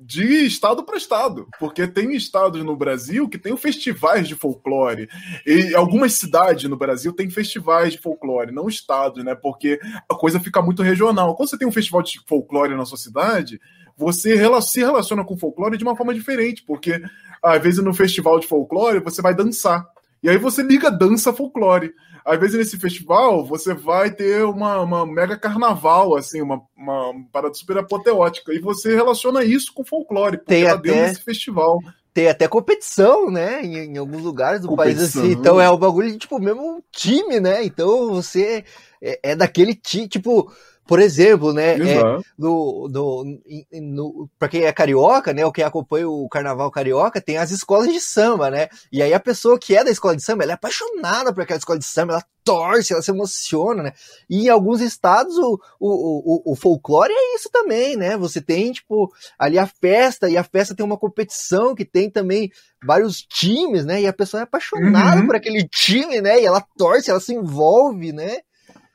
[0.05, 5.09] de estado para estado, porque tem estados no Brasil que tem festivais de folclore.
[5.47, 9.35] E algumas cidades no Brasil têm festivais de folclore, não estados, né?
[9.35, 9.79] Porque
[10.11, 11.35] a coisa fica muito regional.
[11.35, 13.61] Quando você tem um festival de folclore na sua cidade,
[13.97, 17.01] você se relaciona com folclore de uma forma diferente, porque
[17.43, 19.87] às vezes no festival de folclore você vai dançar.
[20.23, 21.93] E aí você liga dança folclore.
[22.25, 27.55] Às vezes nesse festival você vai ter uma, uma mega carnaval, assim, uma, uma parada
[27.55, 28.53] super apoteótica.
[28.55, 31.81] E você relaciona isso com folclore, porque tem tá até, dentro desse festival.
[32.15, 33.63] Tem até competição, né?
[33.63, 35.01] Em, em alguns lugares do competição.
[35.01, 35.33] país assim.
[35.33, 37.65] Então é o bagulho, tipo, mesmo time, né?
[37.65, 38.65] Então você
[39.03, 40.53] é, é daquele time, tipo
[40.87, 42.03] por exemplo, né, é,
[42.37, 43.41] no, no,
[43.73, 47.89] no, pra quem é carioca, né, ou quem acompanha o carnaval carioca, tem as escolas
[47.89, 48.69] de samba, né?
[48.91, 51.59] E aí a pessoa que é da escola de samba, ela é apaixonada por aquela
[51.59, 53.93] escola de samba, ela torce, ela se emociona, né?
[54.29, 58.17] E em alguns estados o, o, o, o folclore é isso também, né?
[58.17, 62.51] Você tem, tipo, ali a festa, e a festa tem uma competição que tem também
[62.85, 64.03] vários times, né?
[64.03, 65.27] E a pessoa é apaixonada uhum.
[65.27, 66.41] por aquele time, né?
[66.41, 68.39] E ela torce, ela se envolve, né?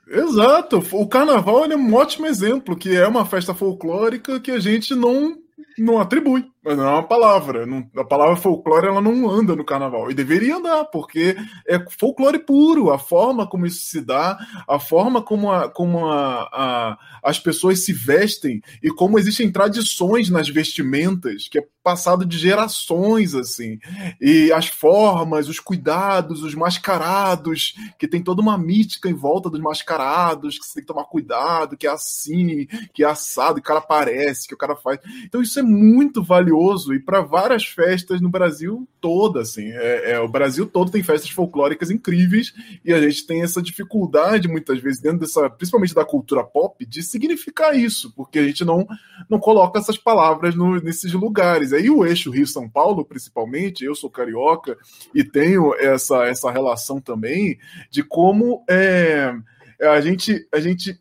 [0.10, 0.84] Exato.
[0.94, 5.36] O carnaval é um ótimo exemplo, que é uma festa folclórica que a gente não
[5.78, 6.44] não atribui,
[6.76, 7.66] não é uma palavra.
[7.96, 10.10] A palavra folclore ela não anda no carnaval.
[10.10, 11.36] E deveria andar, porque
[11.68, 16.50] é folclore puro, a forma como isso se dá, a forma como, a, como a,
[16.52, 22.38] a, as pessoas se vestem e como existem tradições nas vestimentas, que é passado de
[22.38, 23.80] gerações, assim.
[24.20, 29.62] E as formas, os cuidados, os mascarados, que tem toda uma mítica em volta dos
[29.62, 33.64] mascarados, que você tem que tomar cuidado, que é assim, que é assado, que o
[33.64, 35.00] cara aparece, que o cara faz.
[35.24, 36.57] Então isso é muito valioso
[36.94, 39.70] e para várias festas no Brasil todo, assim.
[39.72, 44.48] É, é, o Brasil todo tem festas folclóricas incríveis e a gente tem essa dificuldade,
[44.48, 48.88] muitas vezes, dentro dessa, principalmente da cultura pop, de significar isso, porque a gente não,
[49.30, 54.10] não coloca essas palavras no, nesses lugares aí o eixo Rio-São Paulo, principalmente, eu sou
[54.10, 54.78] carioca
[55.14, 57.58] e tenho essa, essa relação também
[57.90, 59.34] de como é,
[59.82, 61.00] a gente, a gente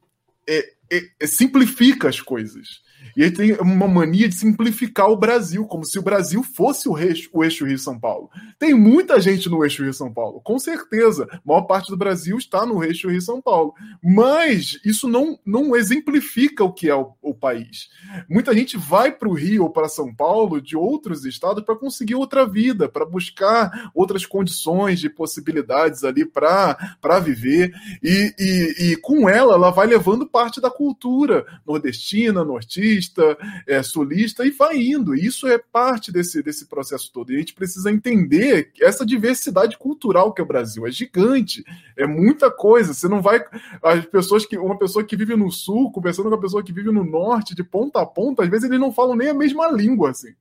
[0.48, 2.84] é, é, simplifica as coisas.
[3.16, 6.98] E ele tem uma mania de simplificar o Brasil, como se o Brasil fosse o
[6.98, 8.28] eixo, o eixo Rio-São Paulo.
[8.58, 11.26] Tem muita gente no eixo Rio-São Paulo, com certeza.
[11.32, 13.72] A maior parte do Brasil está no eixo Rio-São Paulo.
[14.02, 17.88] Mas isso não, não exemplifica o que é o, o país.
[18.28, 22.16] Muita gente vai para o Rio ou para São Paulo de outros estados para conseguir
[22.16, 27.72] outra vida, para buscar outras condições de possibilidades ali para viver.
[28.02, 33.82] E, e, e com ela, ela vai levando parte da cultura nordestina, nortista nortista, é,
[33.82, 35.14] sulista, e vai indo.
[35.14, 37.32] Isso é parte desse, desse processo todo.
[37.32, 40.86] E a gente precisa entender essa diversidade cultural que é o Brasil.
[40.86, 41.64] É gigante,
[41.96, 42.92] é muita coisa.
[42.92, 43.42] Você não vai.
[43.82, 44.56] As pessoas que.
[44.58, 47.62] Uma pessoa que vive no sul, conversando com uma pessoa que vive no norte, de
[47.62, 50.34] ponta a ponta, às vezes eles não falam nem a mesma língua, assim.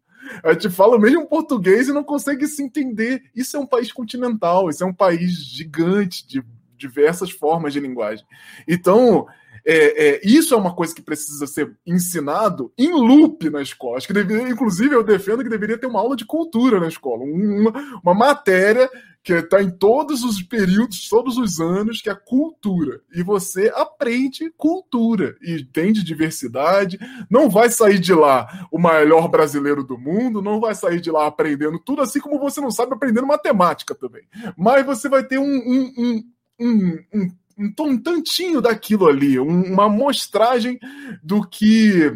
[0.43, 3.23] A gente fala o mesmo português e não consegue se entender.
[3.36, 6.43] Isso é um país continental, isso é um país gigante, de
[6.78, 8.25] diversas formas de linguagem.
[8.67, 9.28] Então,
[9.65, 13.97] é, é, isso é uma coisa que precisa ser ensinado em loop na escola.
[13.97, 17.71] Acho que inclusive, eu defendo que deveria ter uma aula de cultura na escola, uma,
[18.04, 18.89] uma matéria
[19.25, 23.01] que está em todos os períodos, todos os anos, que é cultura.
[23.12, 26.99] E você aprende cultura e entende diversidade.
[27.28, 31.25] Não vai sair de lá o melhor brasileiro do mundo, não vai sair de lá
[31.25, 34.28] aprendendo tudo, assim como você não sabe aprendendo matemática também.
[34.56, 36.23] Mas você vai ter um, um,
[36.60, 40.79] um, um, um um, tantinho daquilo ali, um, uma amostragem
[41.23, 42.11] do que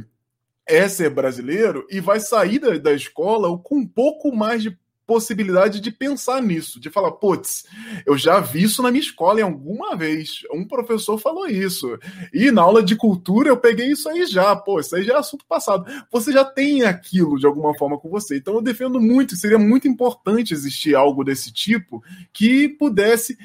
[0.65, 4.77] é ser brasileiro e vai sair da, da escola com um pouco mais de
[5.09, 7.65] possibilidade de pensar nisso, de falar, putz,
[8.05, 10.41] eu já vi isso na minha escola em alguma vez.
[10.53, 11.97] Um professor falou isso.
[12.31, 14.55] E na aula de cultura eu peguei isso aí já.
[14.55, 15.83] Pô, isso aí já é assunto passado.
[16.11, 18.37] Você já tem aquilo de alguma forma com você.
[18.37, 23.35] Então eu defendo muito, seria muito importante existir algo desse tipo que pudesse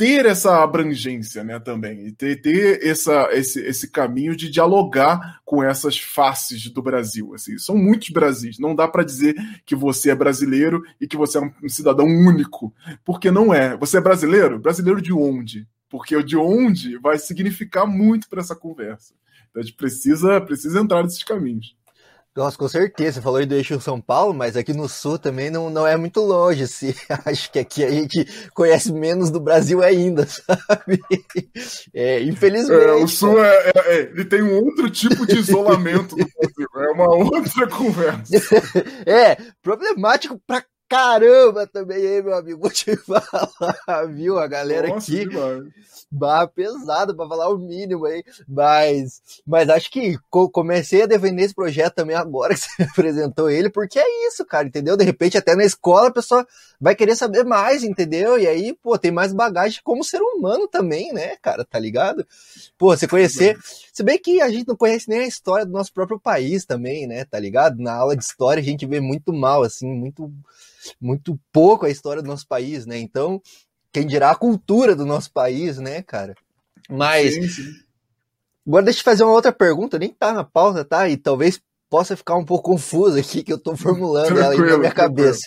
[0.00, 5.62] ter essa abrangência, né, também, e ter, ter essa, esse, esse caminho de dialogar com
[5.62, 7.34] essas faces do Brasil.
[7.34, 8.58] Assim, são muitos Brasis.
[8.58, 9.36] Não dá para dizer
[9.66, 13.76] que você é brasileiro e que você é um cidadão único, porque não é.
[13.76, 14.58] Você é brasileiro?
[14.58, 15.68] Brasileiro de onde?
[15.86, 19.12] Porque o de onde vai significar muito para essa conversa.
[19.50, 21.76] Então a gente precisa, precisa entrar nesses caminhos.
[22.36, 23.14] Nossa, com certeza.
[23.14, 25.96] Você falou aí do eixo São Paulo, mas aqui no sul também não, não é
[25.96, 26.62] muito longe.
[26.62, 26.94] Assim.
[27.26, 31.00] Acho que aqui a gente conhece menos do Brasil ainda, sabe?
[31.92, 32.84] É, infelizmente.
[32.84, 36.68] É, o sul é, é, é, ele tem um outro tipo de isolamento do Brasil.
[36.76, 38.36] É uma outra conversa.
[39.04, 42.58] É, problemático pra caramba também, hein, meu amigo?
[42.60, 44.40] Vou te falar, viu?
[44.40, 45.28] A galera Nossa, aqui.
[46.10, 51.54] Barra pesada para falar o mínimo aí, mas, mas acho que comecei a defender esse
[51.54, 54.96] projeto também agora que você apresentou ele, porque é isso, cara, entendeu?
[54.96, 56.44] De repente até na escola a pessoa
[56.80, 58.36] vai querer saber mais, entendeu?
[58.36, 62.26] E aí, pô, tem mais bagagem como ser humano também, né, cara, tá ligado?
[62.76, 63.56] Pô, você conhecer,
[63.92, 67.06] se bem que a gente não conhece nem a história do nosso próprio país também,
[67.06, 67.80] né, tá ligado?
[67.80, 70.28] Na aula de história a gente vê muito mal, assim, muito
[71.00, 72.98] muito pouco a história do nosso país, né?
[72.98, 73.40] Então,
[73.92, 76.34] quem dirá a cultura do nosso país, né, cara?
[76.88, 77.34] Mas.
[77.34, 77.72] Sim, sim.
[78.66, 81.08] Agora deixa eu fazer uma outra pergunta, nem tá na pauta, tá?
[81.08, 84.92] E talvez possa ficar um pouco confuso aqui, que eu tô formulando ela na minha
[84.92, 85.46] cabeça.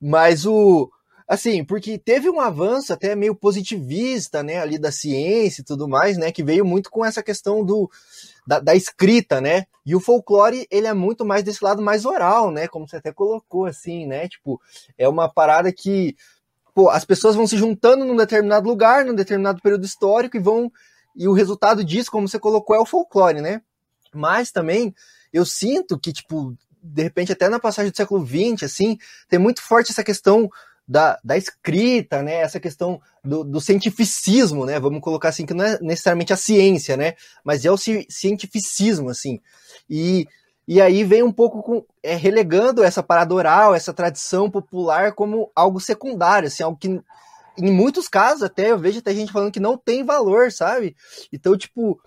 [0.00, 0.90] Mas o.
[1.28, 6.18] Assim, porque teve um avanço até meio positivista, né, ali da ciência e tudo mais,
[6.18, 7.88] né, que veio muito com essa questão do,
[8.50, 9.64] da, da, escrita, né?
[9.86, 12.66] E o folclore, ele é muito mais desse lado mais oral, né?
[12.66, 14.28] Como você até colocou, assim, né?
[14.28, 14.60] Tipo,
[14.98, 16.16] é uma parada que
[16.74, 20.68] pô, as pessoas vão se juntando num determinado lugar, num determinado período histórico e vão.
[21.14, 23.62] E o resultado disso, como você colocou, é o folclore, né?
[24.12, 24.92] Mas também
[25.32, 29.62] eu sinto que, tipo, de repente, até na passagem do século XX, assim, tem muito
[29.62, 30.50] forte essa questão
[30.90, 32.40] da, da escrita, né?
[32.40, 34.80] Essa questão do, do cientificismo, né?
[34.80, 37.14] Vamos colocar assim, que não é necessariamente a ciência, né?
[37.44, 39.38] Mas é o cientificismo, assim.
[39.88, 40.26] E
[40.66, 45.50] e aí vem um pouco com, é, relegando essa parada oral, essa tradição popular como
[45.54, 47.00] algo secundário, assim, algo que
[47.58, 50.96] em muitos casos até eu vejo até gente falando que não tem valor, sabe?
[51.32, 52.00] Então, tipo,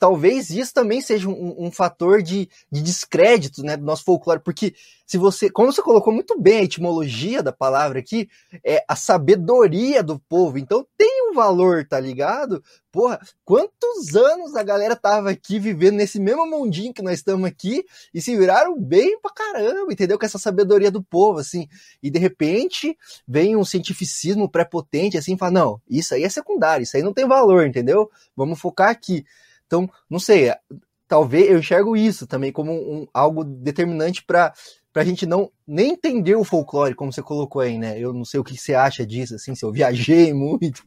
[0.00, 4.74] talvez isso também seja um, um fator de, de, descrédito né, do nosso folclore, porque
[5.06, 8.26] se você, como você colocou muito bem a etimologia da palavra aqui,
[8.64, 12.64] é a sabedoria do povo, então tem um valor, tá ligado?
[12.90, 17.84] Porra, quantos anos a galera tava aqui vivendo nesse mesmo mundinho que nós estamos aqui
[18.14, 20.18] e se viraram bem pra caramba, entendeu?
[20.18, 21.68] Com essa sabedoria do povo, assim,
[22.02, 22.96] e de repente
[23.28, 27.28] vem um cientificismo prepotente, assim, fala, não, isso aí é secundário, isso aí não tem
[27.28, 28.10] valor, entendeu?
[28.34, 29.26] Vamos focar aqui.
[29.70, 30.58] Então, não sei, é,
[31.06, 34.52] talvez eu enxergo isso também como um, algo determinante para
[34.96, 37.96] a gente não nem entender o folclore, como você colocou aí, né?
[37.96, 40.82] Eu não sei o que você acha disso, assim, se eu viajei muito.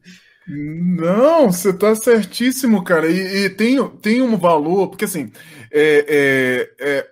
[0.46, 3.10] Não, você está certíssimo, cara.
[3.10, 5.32] E, e, tem, tem um valor, porque assim,
[5.72, 7.10] é, é, é,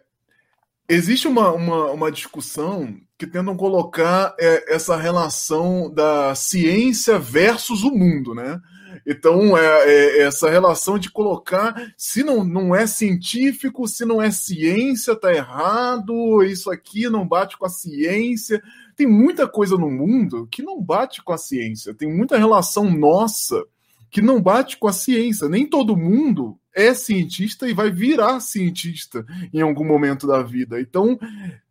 [0.89, 7.91] existe uma, uma, uma discussão que tentam colocar é, essa relação da ciência versus o
[7.91, 8.59] mundo, né?
[9.05, 14.31] Então, é, é, essa relação de colocar, se não, não é científico, se não é
[14.31, 18.61] ciência, tá errado, isso aqui não bate com a ciência.
[18.95, 23.63] Tem muita coisa no mundo que não bate com a ciência, tem muita relação nossa
[24.11, 25.47] que não bate com a ciência.
[25.47, 30.79] Nem todo mundo é cientista e vai virar cientista em algum momento da vida.
[30.79, 31.17] Então,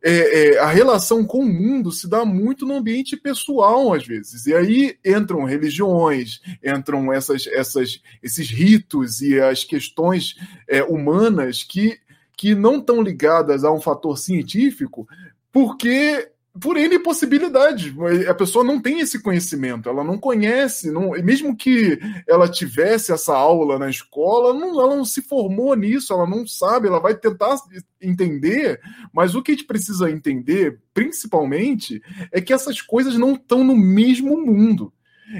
[0.02, 4.46] é, é, a relação com o mundo se dá muito no ambiente pessoal, às vezes.
[4.46, 10.34] E aí entram religiões, entram essas, essas, esses ritos e as questões
[10.66, 11.98] é, humanas que,
[12.36, 15.06] que não estão ligadas a um fator científico,
[15.52, 17.94] porque por N possibilidades.
[18.28, 23.36] A pessoa não tem esse conhecimento, ela não conhece, não, mesmo que ela tivesse essa
[23.36, 27.56] aula na escola, não, ela não se formou nisso, ela não sabe, ela vai tentar
[28.00, 28.80] entender,
[29.12, 33.76] mas o que a gente precisa entender, principalmente, é que essas coisas não estão no
[33.76, 34.92] mesmo mundo.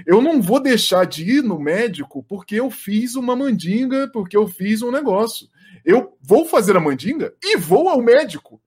[0.07, 4.47] Eu não vou deixar de ir no médico porque eu fiz uma mandinga, porque eu
[4.47, 5.49] fiz um negócio.
[5.85, 8.60] Eu vou fazer a mandinga e vou ao médico.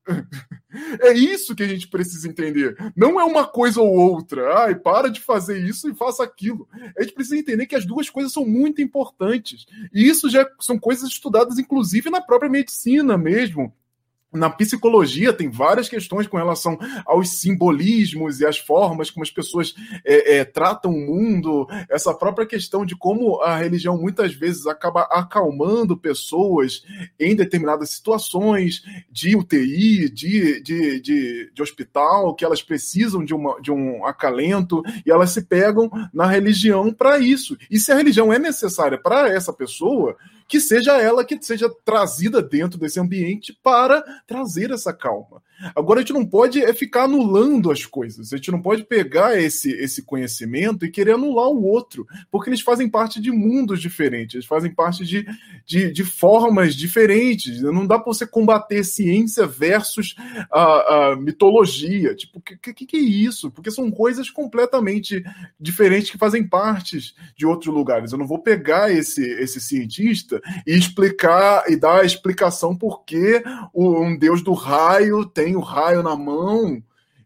[1.02, 2.76] É isso que a gente precisa entender.
[2.96, 4.63] Não é uma coisa ou outra.
[4.63, 6.68] Ai, para de fazer isso e faça aquilo.
[6.98, 9.66] A gente precisa entender que as duas coisas são muito importantes.
[9.94, 13.74] E isso já são coisas estudadas, inclusive, na própria medicina mesmo
[14.34, 19.74] na psicologia tem várias questões com relação aos simbolismos e as formas como as pessoas
[20.04, 25.02] é, é, tratam o mundo, essa própria questão de como a religião muitas vezes acaba
[25.04, 26.84] acalmando pessoas
[27.19, 33.60] em determinadas situações de UTI, de, de, de, de hospital, que elas precisam de, uma,
[33.62, 37.58] de um acalento e elas se pegam na religião para isso.
[37.69, 42.41] E se a religião é necessária para essa pessoa, que seja ela que seja trazida
[42.41, 45.41] dentro desse ambiente para trazer essa calma.
[45.76, 48.34] Agora a gente não pode é ficar anulando as coisas.
[48.34, 52.62] A gente não pode pegar esse, esse conhecimento e querer anular o outro, porque eles
[52.62, 55.26] fazem parte de mundos diferentes, eles fazem parte de,
[55.65, 57.62] de, de formas diferentes.
[57.62, 60.15] Não dá para você combater ciência versus
[60.52, 62.15] a, a mitologia.
[62.15, 63.52] Tipo, o que, que, que é isso?
[63.52, 65.23] Porque são coisas completamente
[65.60, 66.99] diferentes que fazem parte
[67.36, 68.12] de outros lugares.
[68.12, 73.43] Eu não vou pegar esse, esse cientista e explicar e dar a explicação por que
[73.73, 76.82] um deus do raio tem tem o raio na mão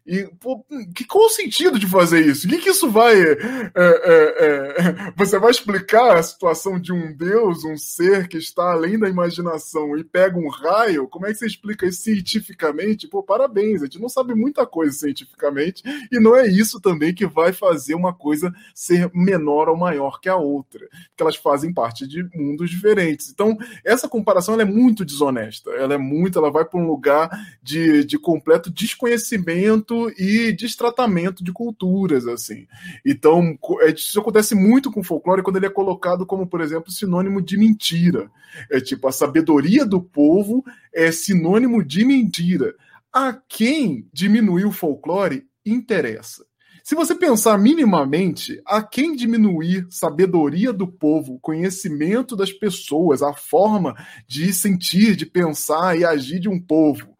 [0.08, 2.46] e pô, que, qual o sentido de fazer isso?
[2.46, 3.14] O que, que isso vai.
[3.20, 3.36] É,
[3.74, 8.98] é, é, você vai explicar a situação de um Deus, um ser que está além
[8.98, 11.06] da imaginação e pega um raio?
[11.08, 13.06] Como é que você explica isso cientificamente?
[13.06, 17.26] Pô, parabéns, a gente não sabe muita coisa cientificamente e não é isso também que
[17.26, 22.08] vai fazer uma coisa ser menor ou maior que a outra, porque elas fazem parte
[22.08, 23.28] de mundos diferentes.
[23.28, 27.28] Então, essa comparação é muito desonesta, ela é muito, ela vai para um lugar
[27.62, 32.66] de, de completo desconhecimento e destratamento de culturas, assim.
[33.04, 36.90] Então, é, isso acontece muito com o folclore quando ele é colocado como, por exemplo,
[36.90, 38.30] sinônimo de mentira.
[38.70, 42.74] É tipo, a sabedoria do povo é sinônimo de mentira.
[43.12, 46.46] A quem diminuir o folclore interessa.
[46.88, 53.94] Se você pensar minimamente, a quem diminuir sabedoria do povo, conhecimento das pessoas, a forma
[54.26, 57.17] de sentir, de pensar e agir de um povo,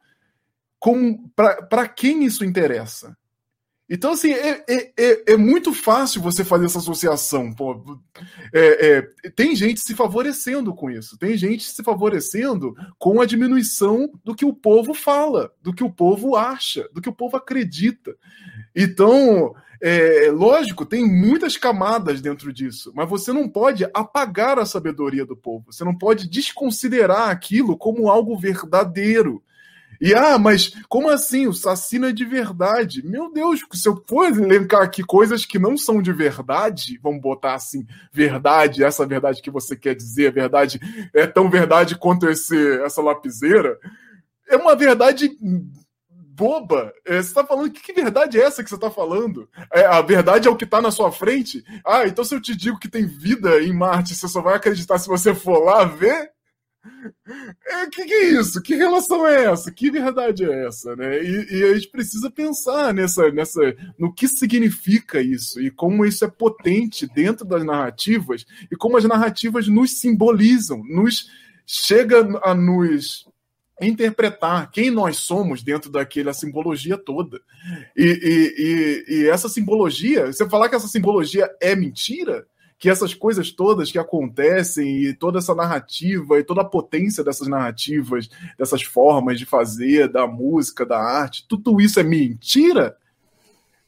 [1.35, 3.17] para quem isso interessa?
[3.91, 7.51] Então, assim, é, é, é, é, muito fácil você fazer essa associação.
[7.51, 7.99] Pô.
[8.53, 11.17] É, é, tem gente se favorecendo com isso.
[11.17, 15.91] Tem gente se favorecendo com a diminuição do que o povo fala, do que o
[15.91, 18.15] povo acha, do que o povo acredita.
[18.77, 25.25] Então, é lógico, tem muitas camadas dentro disso, mas você não pode apagar a sabedoria
[25.25, 25.73] do povo.
[25.73, 29.43] Você não pode desconsiderar aquilo como algo verdadeiro.
[30.01, 31.47] E ah, mas como assim?
[31.47, 31.53] O
[31.99, 33.05] não é de verdade?
[33.05, 37.55] Meu Deus, se eu for elencar aqui coisas que não são de verdade, vamos botar
[37.55, 40.81] assim, verdade, essa verdade que você quer dizer, verdade
[41.15, 43.79] é tão verdade quanto esse, essa lapiseira,
[44.49, 45.31] é uma verdade
[46.39, 46.93] boba.
[47.05, 49.49] É, você está falando, que, que, verdade é essa que você está falando?
[49.73, 51.65] É, a verdade é o que está na sua frente?
[51.85, 54.99] Ah, então se eu te digo que tem vida em Marte, você só vai acreditar
[54.99, 56.31] se você for lá ver?
[57.67, 58.63] É, que, que é isso?
[58.63, 59.71] Que relação é essa?
[59.71, 60.95] Que verdade é essa?
[60.97, 61.23] Né?
[61.23, 63.61] E, e, a gente precisa pensar nessa, nessa,
[63.99, 69.05] no que significa isso e como isso é potente dentro das narrativas e como as
[69.05, 71.29] narrativas nos simbolizam, nos
[71.67, 73.29] chega a nos
[73.81, 77.41] interpretar quem nós somos dentro daquela simbologia toda.
[77.97, 82.47] E, e, e, e essa simbologia, você falar que essa simbologia é mentira,
[82.79, 87.49] que essas coisas todas que acontecem e toda essa narrativa e toda a potência dessas
[87.49, 92.97] narrativas, dessas formas de fazer, da música, da arte, tudo isso é mentira?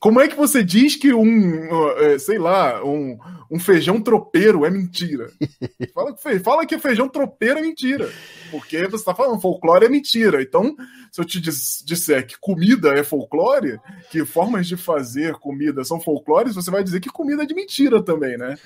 [0.00, 3.18] Como é que você diz que um, é, sei lá, um,
[3.50, 5.30] um feijão tropeiro é mentira?
[5.92, 8.10] Fala, fala que feijão tropeiro é mentira.
[8.50, 10.40] Porque você está falando folclore é mentira.
[10.40, 10.74] Então,
[11.12, 13.78] se eu te disser que comida é folclore,
[14.10, 18.02] que formas de fazer comida são folclores, você vai dizer que comida é de mentira
[18.02, 18.56] também, né?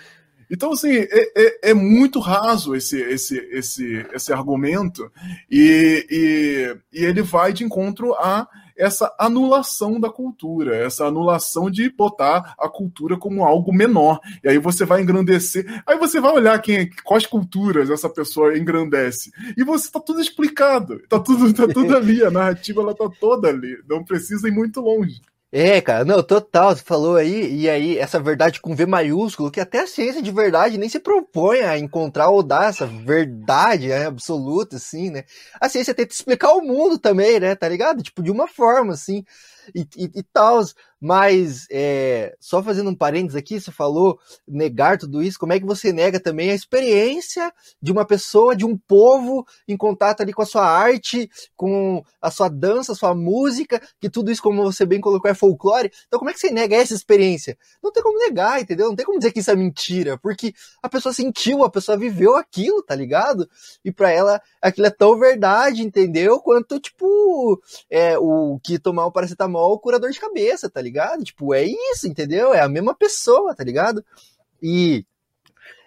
[0.48, 5.10] Então, assim, é, é, é, muito raso esse, esse, esse, esse argumento
[5.50, 6.06] e,
[6.92, 12.54] e, e ele vai de encontro a essa anulação da cultura, essa anulação de botar
[12.58, 14.20] a cultura como algo menor.
[14.42, 15.82] E aí você vai engrandecer.
[15.86, 19.30] Aí você vai olhar quem, quais culturas essa pessoa engrandece.
[19.56, 21.00] E você tá tudo explicado.
[21.08, 22.24] Tá tudo, tá tudo ali.
[22.24, 23.78] A narrativa ela tá toda ali.
[23.88, 25.20] Não precisa ir muito longe.
[25.56, 29.60] É, cara, não, total, você falou aí, e aí, essa verdade com V maiúsculo, que
[29.60, 34.06] até a ciência de verdade nem se propõe a encontrar ou dar essa verdade né,
[34.06, 35.22] absoluta, assim, né?
[35.60, 38.02] A ciência tenta explicar o mundo também, né, tá ligado?
[38.02, 39.24] Tipo, de uma forma, assim.
[39.74, 40.64] E, e, e tal.
[41.06, 45.66] Mas, é, só fazendo um parênteses aqui, você falou negar tudo isso, como é que
[45.66, 50.40] você nega também a experiência de uma pessoa, de um povo em contato ali com
[50.40, 54.86] a sua arte, com a sua dança, a sua música, que tudo isso, como você
[54.86, 55.92] bem colocou, é folclore.
[56.06, 57.58] Então, como é que você nega essa experiência?
[57.82, 58.88] Não tem como negar, entendeu?
[58.88, 62.34] Não tem como dizer que isso é mentira, porque a pessoa sentiu, a pessoa viveu
[62.34, 63.46] aquilo, tá ligado?
[63.84, 66.40] E para ela, aquilo é tão verdade, entendeu?
[66.40, 67.60] Quanto, tipo,
[67.90, 70.94] é, o que tomar um paracetamol cura dor de cabeça, tá ligado?
[70.94, 71.24] ligado?
[71.24, 72.54] Tipo, é isso, entendeu?
[72.54, 74.04] É a mesma pessoa, tá ligado?
[74.62, 75.04] E,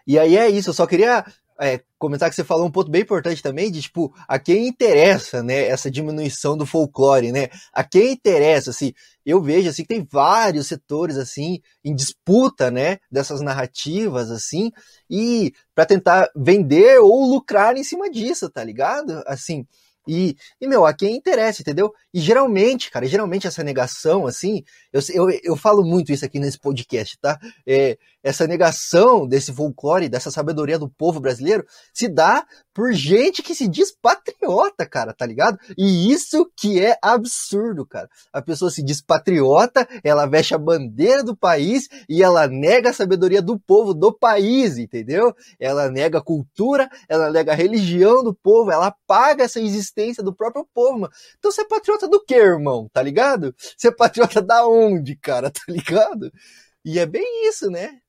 [0.05, 1.25] e aí é isso, eu só queria
[1.59, 5.41] é, comentar que você falou um ponto bem importante também, de tipo, a quem interessa,
[5.41, 7.47] né, essa diminuição do folclore, né?
[7.73, 8.93] A quem interessa, assim,
[9.25, 14.71] eu vejo assim que tem vários setores assim em disputa, né, dessas narrativas assim,
[15.09, 19.23] e para tentar vender ou lucrar em cima disso, tá ligado?
[19.25, 19.65] Assim,
[20.07, 21.93] e, e, meu, a quem interessa, entendeu?
[22.13, 26.59] E geralmente, cara, geralmente essa negação, assim, eu, eu, eu falo muito isso aqui nesse
[26.59, 27.37] podcast, tá?
[27.65, 27.97] É,
[28.27, 33.67] essa negação desse folclore, dessa sabedoria do povo brasileiro, se dá por gente que se
[33.67, 35.57] diz patriota, cara, tá ligado?
[35.77, 38.09] E isso que é absurdo, cara.
[38.31, 42.93] A pessoa se diz patriota, ela veste a bandeira do país e ela nega a
[42.93, 45.33] sabedoria do povo do país, entendeu?
[45.59, 50.35] Ela nega a cultura, ela nega a religião do povo, ela apaga essa existência do
[50.35, 51.13] próprio povo, mano.
[51.39, 52.89] Então você é patriota do quê, irmão?
[52.91, 53.55] Tá ligado?
[53.75, 55.51] Você é patriota da onde, cara?
[55.57, 56.31] Tá ligado?
[56.85, 57.99] E é bem isso, né?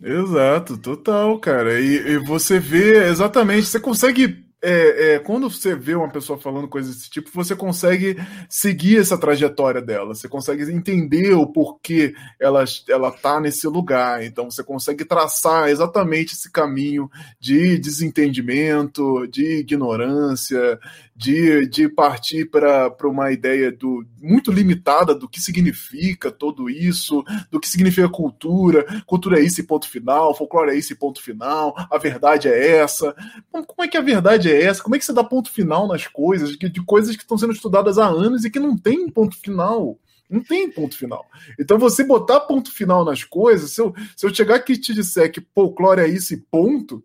[0.00, 1.80] Exato, total, cara.
[1.80, 6.66] E, e você vê exatamente, você consegue é, é, quando você vê uma pessoa falando
[6.66, 8.16] coisas desse tipo, você consegue
[8.48, 14.24] seguir essa trajetória dela, você consegue entender o porquê ela, ela tá nesse lugar.
[14.24, 20.80] Então você consegue traçar exatamente esse caminho de desentendimento, de ignorância,
[21.14, 27.60] de, de partir para uma ideia do, muito limitada do que significa todo isso, do
[27.60, 31.74] que significa cultura, cultura é isso e ponto final, folclore é isso e ponto final,
[31.90, 33.14] a verdade é essa.
[33.52, 34.82] Como é que a verdade é essa?
[34.82, 37.52] Como é que você dá ponto final nas coisas, de, de coisas que estão sendo
[37.52, 39.98] estudadas há anos e que não tem ponto final?
[40.28, 41.24] Não tem ponto final.
[41.60, 44.94] Então, você botar ponto final nas coisas, se eu, se eu chegar aqui e te
[44.94, 47.04] disser que folclore é isso e ponto,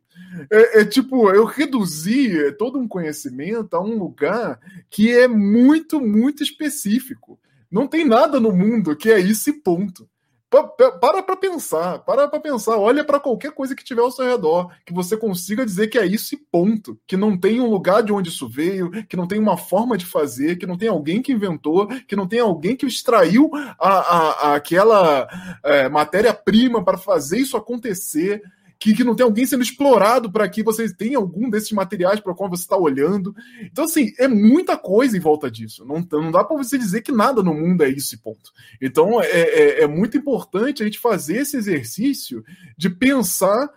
[0.52, 4.60] é, é, tipo, eu reduzi todo um conhecimento a um lugar
[4.90, 7.40] que é muito, muito específico.
[7.72, 10.08] Não tem nada no mundo que é isso e ponto.
[10.50, 14.74] Para para pensar, para para pensar, olha para qualquer coisa que tiver ao seu redor,
[14.84, 18.12] que você consiga dizer que é isso e ponto, que não tem um lugar de
[18.12, 21.32] onde isso veio, que não tem uma forma de fazer, que não tem alguém que
[21.32, 25.28] inventou, que não tem alguém que extraiu a, a, a aquela
[25.64, 28.42] é, matéria-prima para fazer isso acontecer
[28.80, 32.34] que, que não tem alguém sendo explorado para que você tenha algum desses materiais para
[32.34, 33.36] qual você está olhando.
[33.62, 35.86] Então, assim, é muita coisa em volta disso.
[35.86, 38.52] Não, não dá para você dizer que nada no mundo é isso, ponto.
[38.82, 42.44] Então, é, é, é muito importante a gente fazer esse exercício
[42.78, 43.70] de pensar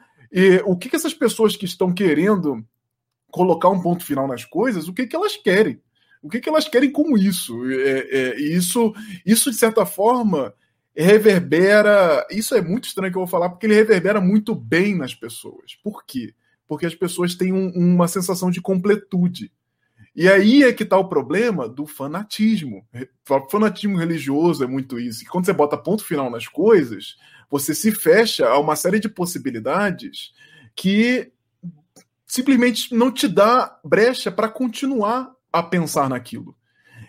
[0.65, 2.65] o que, que essas pessoas que estão querendo
[3.31, 5.81] colocar um ponto final nas coisas, o que, que elas querem.
[6.23, 7.59] O que, que elas querem com isso?
[7.71, 8.95] É, é, isso,
[9.27, 10.55] isso, de certa forma,
[10.97, 12.27] reverbera.
[12.31, 15.75] Isso é muito estranho que eu vou falar, porque ele reverbera muito bem nas pessoas.
[15.83, 16.35] Por quê?
[16.69, 19.53] Porque as pessoas têm um, uma sensação de completude.
[20.15, 22.87] E aí é que está o problema do fanatismo.
[23.29, 25.23] O fanatismo religioso é muito isso.
[25.23, 27.17] E quando você bota ponto final nas coisas,
[27.51, 30.33] você se fecha a uma série de possibilidades
[30.77, 31.33] que
[32.27, 36.57] simplesmente não te dá brecha para continuar a pensar naquilo.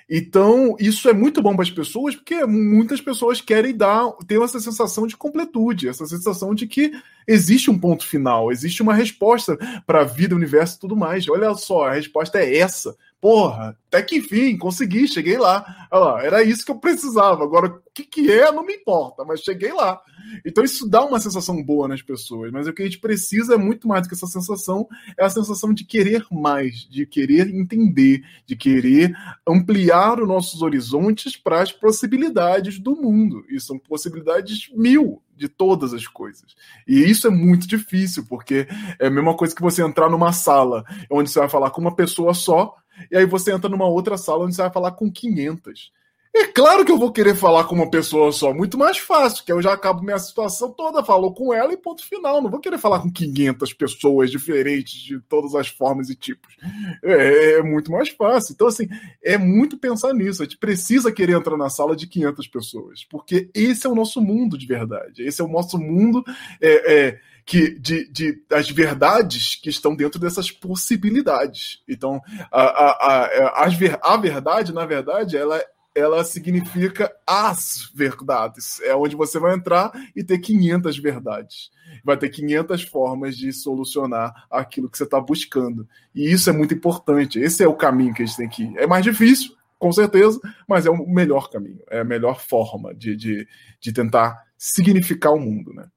[0.09, 4.59] Então, isso é muito bom para as pessoas, porque muitas pessoas querem dar, ter essa
[4.59, 6.91] sensação de completude, essa sensação de que
[7.27, 11.27] existe um ponto final, existe uma resposta para a vida, universo e tudo mais.
[11.27, 12.95] Olha só, a resposta é essa.
[13.23, 15.87] Porra, até que enfim, consegui, cheguei lá.
[15.89, 17.41] Lá, era isso que eu precisava.
[17.41, 20.01] Agora, o que, que é, não me importa, mas cheguei lá.
[20.45, 23.57] Então, isso dá uma sensação boa nas pessoas, mas o que a gente precisa é
[23.57, 28.25] muito mais do que essa sensação, é a sensação de querer mais, de querer entender,
[28.45, 29.15] de querer
[29.47, 33.45] ampliar os nossos horizontes para as possibilidades do mundo.
[33.49, 36.55] E são possibilidades mil de todas as coisas.
[36.85, 38.67] E isso é muito difícil, porque
[38.99, 41.95] é a mesma coisa que você entrar numa sala onde você vai falar com uma
[41.95, 42.75] pessoa só
[43.11, 45.91] e aí você entra numa outra sala onde você vai falar com 500.
[46.35, 49.51] É claro que eu vou querer falar com uma pessoa só, muito mais fácil, que
[49.51, 52.41] eu já acabo minha situação toda, falou com ela e ponto final.
[52.41, 56.57] Não vou querer falar com 500 pessoas diferentes de todas as formas e tipos.
[57.03, 58.53] É, é, muito mais fácil.
[58.53, 58.87] Então, assim,
[59.21, 60.41] é muito pensar nisso.
[60.41, 64.19] A gente precisa querer entrar na sala de 500 pessoas, porque esse é o nosso
[64.19, 65.21] mundo de verdade.
[65.21, 66.23] Esse é o nosso mundo.
[66.59, 71.81] É, é, que de, de as verdades que estão dentro dessas possibilidades.
[71.87, 72.21] Então,
[72.51, 75.61] a, a, a, a, a verdade, na verdade, ela
[75.95, 78.79] ela significa as verdades.
[78.81, 81.71] É onde você vai entrar e ter 500 verdades.
[82.03, 85.87] Vai ter 500 formas de solucionar aquilo que você está buscando.
[86.13, 87.39] E isso é muito importante.
[87.39, 88.77] Esse é o caminho que a gente tem que ir.
[88.77, 91.79] É mais difícil, com certeza, mas é o melhor caminho.
[91.89, 93.47] É a melhor forma de, de,
[93.79, 95.87] de tentar significar o mundo, né?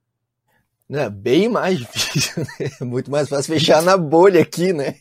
[0.89, 2.71] É bem mais difícil, né?
[2.81, 4.95] Muito mais fácil fechar na bolha aqui, né?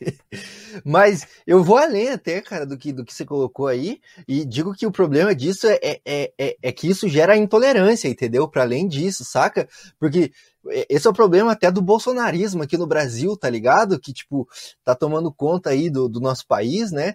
[0.84, 4.74] Mas eu vou além até, cara, do que, do que você colocou aí, e digo
[4.74, 8.48] que o problema disso é, é, é, é que isso gera intolerância, entendeu?
[8.48, 9.68] Para além disso, saca?
[10.00, 10.32] Porque
[10.90, 14.00] esse é o problema até do bolsonarismo aqui no Brasil, tá ligado?
[14.00, 14.48] Que, tipo,
[14.84, 17.14] tá tomando conta aí do, do nosso país, né?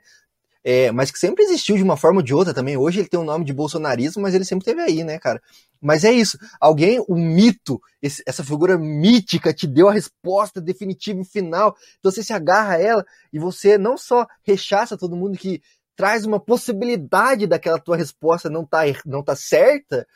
[0.63, 2.77] É, mas que sempre existiu de uma forma ou de outra também.
[2.77, 5.41] Hoje ele tem o nome de bolsonarismo, mas ele sempre teve aí, né, cara?
[5.81, 6.39] Mas é isso.
[6.61, 11.75] Alguém, o mito, esse, essa figura mítica te deu a resposta definitiva e final.
[11.99, 15.63] Então você se agarra a ela e você não só rechaça todo mundo que
[15.97, 20.07] traz uma possibilidade daquela tua resposta não tá, não tá certa,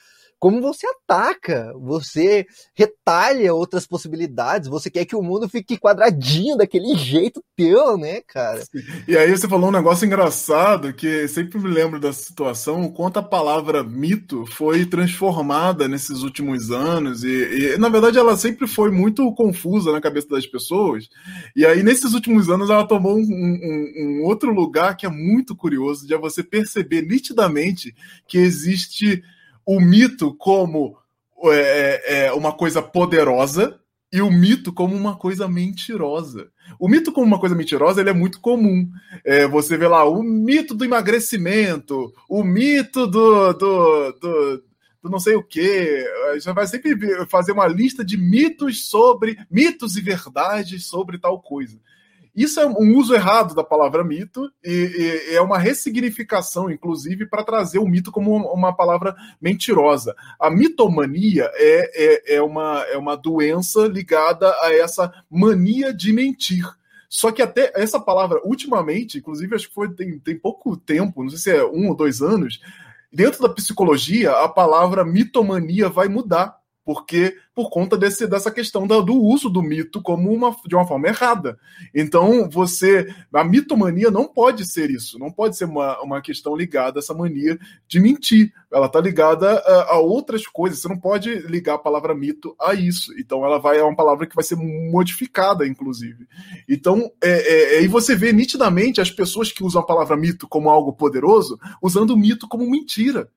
[0.45, 6.95] como você ataca, você retalha outras possibilidades, você quer que o mundo fique quadradinho daquele
[6.97, 8.63] jeito teu, né, cara?
[9.09, 13.23] E aí você falou um negócio engraçado que sempre me lembro da situação, quanto a
[13.23, 17.29] palavra mito foi transformada nesses últimos anos e,
[17.73, 21.09] e, na verdade ela sempre foi muito confusa na cabeça das pessoas.
[21.57, 25.57] E aí nesses últimos anos ela tomou um, um, um outro lugar que é muito
[25.57, 27.95] curioso, de você perceber nitidamente
[28.29, 29.25] que existe
[29.67, 30.97] o mito como
[31.45, 33.79] é, é, é, uma coisa poderosa
[34.13, 36.49] e o mito como uma coisa mentirosa.
[36.79, 38.89] O mito como uma coisa mentirosa ele é muito comum.
[39.25, 44.65] É, você vê lá o mito do emagrecimento, o mito do, do, do,
[45.03, 46.05] do não sei o que.
[46.41, 46.97] Já vai sempre
[47.27, 51.79] fazer uma lista de mitos sobre mitos e verdades sobre tal coisa.
[52.35, 57.45] Isso é um uso errado da palavra mito e, e é uma ressignificação, inclusive, para
[57.45, 60.17] trazer o mito como uma palavra mentirosa.
[60.41, 66.65] A mitomania é, é, é, uma, é uma doença ligada a essa mania de mentir.
[67.09, 71.31] Só que até essa palavra, ultimamente, inclusive, acho que foi tem, tem pouco tempo, não
[71.31, 72.61] sei se é um ou dois anos,
[73.13, 79.01] dentro da psicologia, a palavra mitomania vai mudar porque por conta desse, dessa questão do,
[79.01, 81.59] do uso do mito como uma, de uma forma errada.
[81.95, 83.13] Então, você.
[83.33, 87.15] A mitomania não pode ser isso, não pode ser uma, uma questão ligada a essa
[87.15, 87.59] mania
[87.89, 88.53] de mentir.
[88.71, 90.81] Ela está ligada a, a, outras coisas.
[90.81, 93.13] Você não pode ligar a palavra mito a isso.
[93.19, 96.27] Então, ela vai é uma palavra que vai ser modificada, inclusive.
[96.69, 100.47] Então, é, é, é, e você vê nitidamente as pessoas que usam a palavra mito
[100.47, 103.31] como algo poderoso, usando o mito como mentira.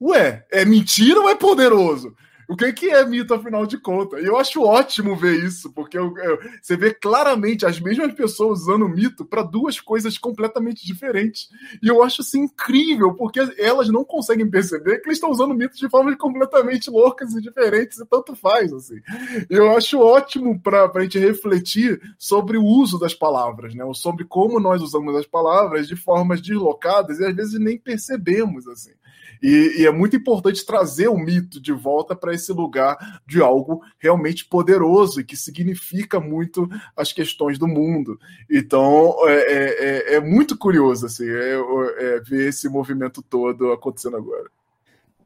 [0.00, 2.14] Ué, é mentira ou é poderoso?
[2.50, 4.20] O que, que é mito, afinal de contas?
[4.20, 8.62] E eu acho ótimo ver isso, porque eu, eu, você vê claramente as mesmas pessoas
[8.62, 11.48] usando mito para duas coisas completamente diferentes.
[11.80, 15.76] E eu acho isso incrível, porque elas não conseguem perceber que eles estão usando mito
[15.76, 18.72] de formas completamente loucas e diferentes, e tanto faz.
[18.72, 18.96] Assim.
[19.48, 23.84] Eu acho ótimo para a gente refletir sobre o uso das palavras, né?
[23.94, 28.66] sobre como nós usamos as palavras de formas deslocadas e às vezes nem percebemos.
[28.66, 28.90] assim.
[29.42, 33.82] E, e é muito importante trazer o mito de volta para esse lugar de algo
[33.98, 38.18] realmente poderoso e que significa muito as questões do mundo.
[38.50, 41.54] Então é, é, é, é muito curioso assim, é,
[41.98, 44.50] é, ver esse movimento todo acontecendo agora.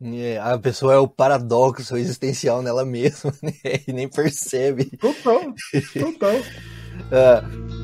[0.03, 3.53] É, a pessoa é o paradoxo existencial nela mesma, né?
[3.87, 4.85] E nem percebe.
[4.97, 5.55] Total,
[5.99, 6.37] total.
[6.37, 7.75] uh,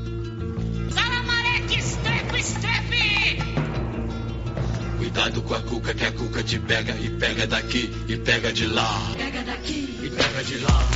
[5.11, 8.65] Cuidado com a cuca, que a cuca te pega e pega daqui e pega de
[8.65, 9.11] lá.
[9.17, 10.89] Pega daqui e pega de lá.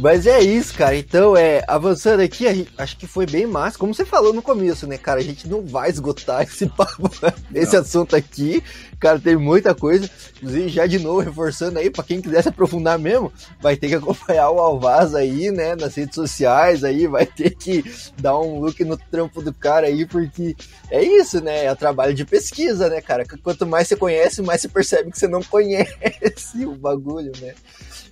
[0.00, 0.96] Mas é isso, cara.
[0.96, 3.78] Então, é, avançando aqui, gente, acho que foi bem massa.
[3.78, 5.20] Como você falou no começo, né, cara?
[5.20, 7.10] A gente não vai esgotar esse papo,
[7.54, 8.62] esse assunto aqui.
[8.98, 10.08] Cara, tem muita coisa.
[10.36, 13.30] Inclusive, já de novo, reforçando aí, para quem quiser se aprofundar mesmo,
[13.60, 17.84] vai ter que acompanhar o Alvaz aí, né, nas redes sociais aí, vai ter que
[18.18, 20.56] dar um look no trampo do cara aí, porque
[20.90, 21.66] é isso, né?
[21.66, 23.26] É trabalho de pesquisa, né, cara?
[23.42, 27.54] Quanto mais você conhece, mais você percebe que você não conhece o bagulho, né?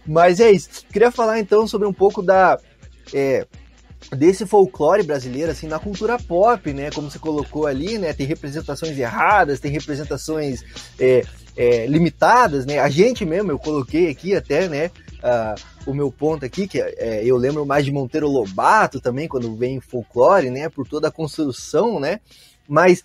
[0.09, 0.86] Mas é isso.
[0.90, 2.59] Queria falar então sobre um pouco da.
[3.12, 3.46] É,
[4.16, 6.90] desse folclore brasileiro, assim, na cultura pop, né?
[6.90, 8.14] Como você colocou ali, né?
[8.14, 10.64] Tem representações erradas, tem representações
[10.98, 12.78] é, é, limitadas, né?
[12.78, 14.90] A gente mesmo, eu coloquei aqui até, né?
[15.18, 19.56] Uh, o meu ponto aqui, que é, eu lembro mais de Monteiro Lobato também, quando
[19.56, 20.68] vem folclore, né?
[20.68, 22.20] Por toda a construção, né?
[22.66, 23.02] Mas,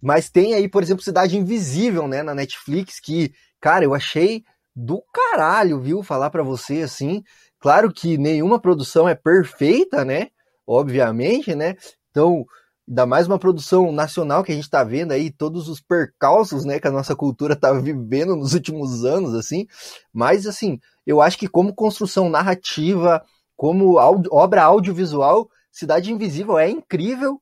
[0.00, 2.22] mas tem aí, por exemplo, Cidade Invisível, né?
[2.22, 4.42] Na Netflix, que, cara, eu achei
[4.74, 6.02] do caralho, viu?
[6.02, 7.22] Falar para você assim.
[7.60, 10.28] Claro que nenhuma produção é perfeita, né?
[10.66, 11.76] Obviamente, né?
[12.10, 12.44] Então,
[12.86, 16.78] Ainda mais uma produção nacional que a gente está vendo aí, todos os percalços, né,
[16.78, 19.66] que a nossa cultura está vivendo nos últimos anos, assim.
[20.12, 23.24] Mas, assim, eu acho que como construção narrativa,
[23.56, 27.40] como obra audiovisual, Cidade Invisível é incrível.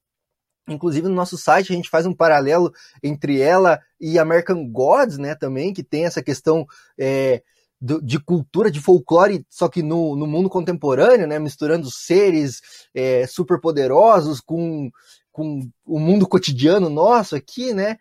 [0.69, 5.35] Inclusive no nosso site a gente faz um paralelo entre ela e American Gods, né,
[5.35, 6.67] também, que tem essa questão
[6.99, 7.43] é,
[7.81, 12.61] de cultura, de folclore, só que no, no mundo contemporâneo, né, misturando seres
[12.95, 14.89] é, superpoderosos com,
[15.33, 17.99] com o mundo cotidiano nosso aqui, né?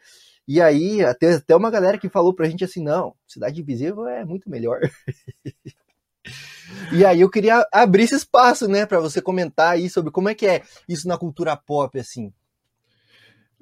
[0.47, 4.24] E aí, até, até uma galera que falou pra gente assim, não, Cidade Invisível é
[4.24, 4.82] muito melhor.
[6.93, 10.36] e aí eu queria abrir esse espaço, né, para você comentar aí sobre como é
[10.36, 12.32] que é isso na cultura pop, assim.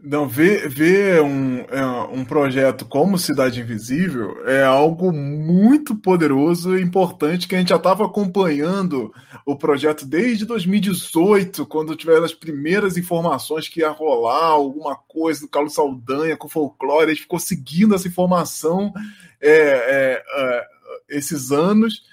[0.02, 6.82] Não, ver, ver um, é, um projeto como Cidade Invisível é algo muito poderoso e
[6.82, 9.14] importante que a gente já estava acompanhando
[9.46, 15.50] o projeto desde 2018, quando tiveram as primeiras informações que ia rolar alguma coisa do
[15.50, 18.94] Carlos Saldanha com folclore, a gente ficou seguindo essa informação
[19.42, 20.68] é, é, é
[21.10, 22.04] esses anos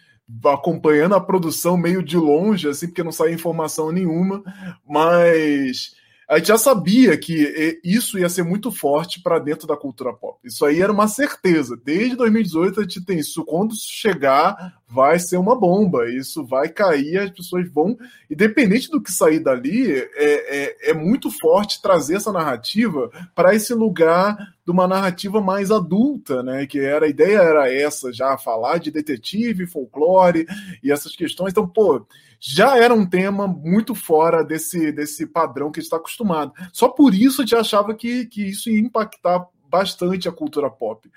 [0.45, 4.43] acompanhando a produção meio de longe, assim, porque não saía informação nenhuma,
[4.85, 5.95] mas
[6.29, 10.39] a gente já sabia que isso ia ser muito forte para dentro da cultura pop.
[10.45, 11.81] Isso aí era uma certeza.
[11.85, 13.45] Desde 2018 a gente tem isso.
[13.45, 16.09] Quando chegar, vai ser uma bomba.
[16.11, 17.97] Isso vai cair, as pessoas vão.
[18.31, 23.75] Independente do que sair dali, é, é, é muito forte trazer essa narrativa para esse
[23.75, 26.67] lugar de uma narrativa mais adulta, né?
[26.67, 30.47] Que era a ideia era essa, já falar de detetive, folclore
[30.83, 31.51] e essas questões.
[31.51, 32.07] Então, pô
[32.39, 36.53] já era um tema muito fora desse, desse padrão que está acostumado.
[36.73, 41.11] Só por isso a gente achava que, que isso ia impactar bastante a cultura pop.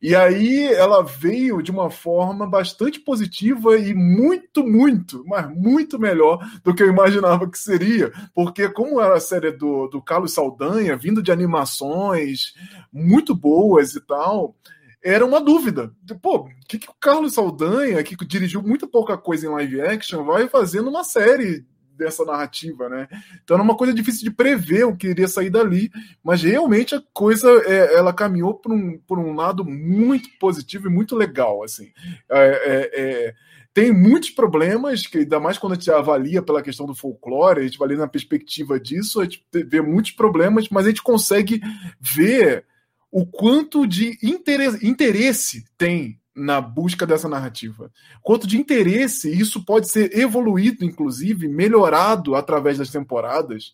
[0.00, 6.38] E aí ela veio de uma forma bastante positiva e muito, muito, mas muito melhor
[6.64, 8.10] do que eu imaginava que seria.
[8.34, 12.54] Porque, como era a série do, do Carlos Saldanha, vindo de animações
[12.90, 14.56] muito boas e tal,
[15.02, 15.92] era uma dúvida.
[16.22, 20.24] Pô, o que, que o Carlos Saldanha, que dirigiu muito pouca coisa em live action,
[20.24, 21.66] vai fazer numa série
[21.96, 23.08] dessa narrativa, né?
[23.42, 25.90] Então era uma coisa difícil de prever o que iria sair dali,
[26.22, 30.90] mas realmente a coisa é, ela caminhou por um, por um lado muito positivo e
[30.90, 31.92] muito legal, assim.
[32.30, 33.34] É, é, é,
[33.72, 37.62] tem muitos problemas, que ainda mais quando a gente avalia pela questão do folclore, a
[37.64, 41.60] gente avalia na perspectiva disso, a gente vê muitos problemas, mas a gente consegue
[42.00, 42.64] ver
[43.10, 47.90] o quanto de interesse, interesse tem na busca dessa narrativa.
[48.22, 53.72] Quanto de interesse isso pode ser evoluído, inclusive, melhorado através das temporadas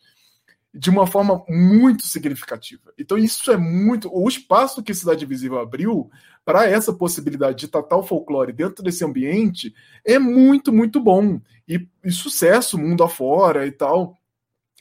[0.74, 2.94] de uma forma muito significativa.
[2.96, 4.08] Então, isso é muito.
[4.10, 6.10] O espaço que Cidade Visível abriu
[6.44, 11.40] para essa possibilidade de tratar o folclore dentro desse ambiente é muito, muito bom.
[11.68, 14.16] E, e sucesso mundo afora e tal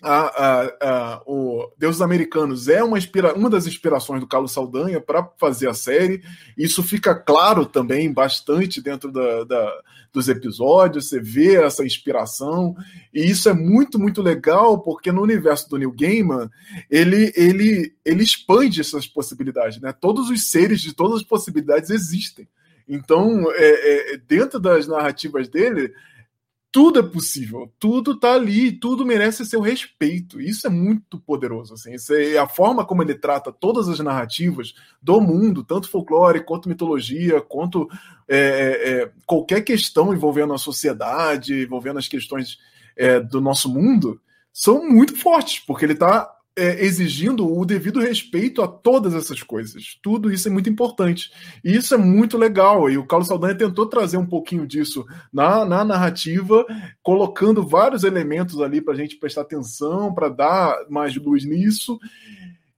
[0.01, 4.99] a, a, a, o Deuses Americanos é uma, inspira, uma das inspirações do Carlos Saldanha
[4.99, 6.23] para fazer a série.
[6.57, 9.81] Isso fica claro também bastante dentro da, da,
[10.11, 11.07] dos episódios.
[11.07, 12.75] Você vê essa inspiração
[13.13, 16.49] e isso é muito muito legal porque no universo do Neil Gaiman
[16.89, 19.93] ele ele ele expande essas possibilidades, né?
[19.93, 22.47] Todos os seres de todas as possibilidades existem.
[22.87, 25.93] Então, é, é, dentro das narrativas dele,
[26.71, 30.39] tudo é possível, tudo tá ali, tudo merece seu respeito.
[30.39, 31.93] Isso é muito poderoso, assim.
[31.93, 36.69] Isso é a forma como ele trata todas as narrativas do mundo, tanto folclore quanto
[36.69, 37.89] mitologia, quanto
[38.27, 42.57] é, é, é qualquer questão envolvendo a sociedade, envolvendo as questões
[42.95, 44.21] é, do nosso mundo,
[44.53, 49.97] são muito fortes, porque ele está é, exigindo o devido respeito a todas essas coisas.
[50.01, 51.31] Tudo isso é muito importante.
[51.63, 52.89] E isso é muito legal.
[52.89, 56.65] E o Carlos Saldanha tentou trazer um pouquinho disso na, na narrativa,
[57.01, 61.97] colocando vários elementos ali para a gente prestar atenção, para dar mais luz nisso.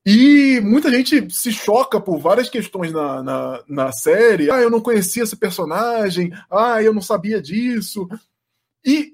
[0.06, 4.52] E muita gente se choca por várias questões na, na, na série.
[4.52, 6.32] Ah, eu não conhecia esse personagem.
[6.52, 8.08] Ah, eu não sabia disso.
[8.86, 9.14] E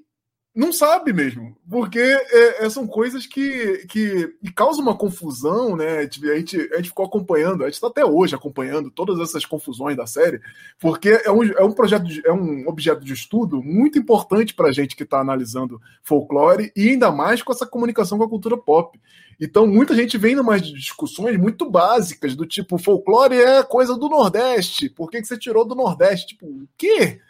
[0.54, 5.98] não sabe mesmo, porque é, é, são coisas que, que, causam uma confusão, né?
[5.98, 6.26] A gente,
[6.72, 10.40] a gente ficou acompanhando, a gente está até hoje acompanhando todas essas confusões da série,
[10.80, 14.68] porque é um, é um projeto, de, é um objeto de estudo muito importante para
[14.68, 18.56] a gente que está analisando folclore e ainda mais com essa comunicação com a cultura
[18.56, 19.00] pop.
[19.40, 24.90] Então, muita gente vem numas discussões muito básicas, do tipo, folclore é coisa do Nordeste,
[24.90, 26.34] por que, que você tirou do Nordeste?
[26.34, 27.20] Tipo, o quê?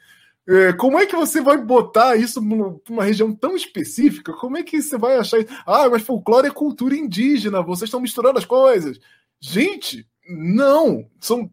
[0.51, 4.33] É, como é que você vai botar isso numa região tão específica?
[4.33, 5.49] Como é que você vai achar isso?
[5.65, 8.99] Ah, mas folclore é cultura indígena, vocês estão misturando as coisas.
[9.39, 11.07] Gente, não!
[11.21, 11.49] São,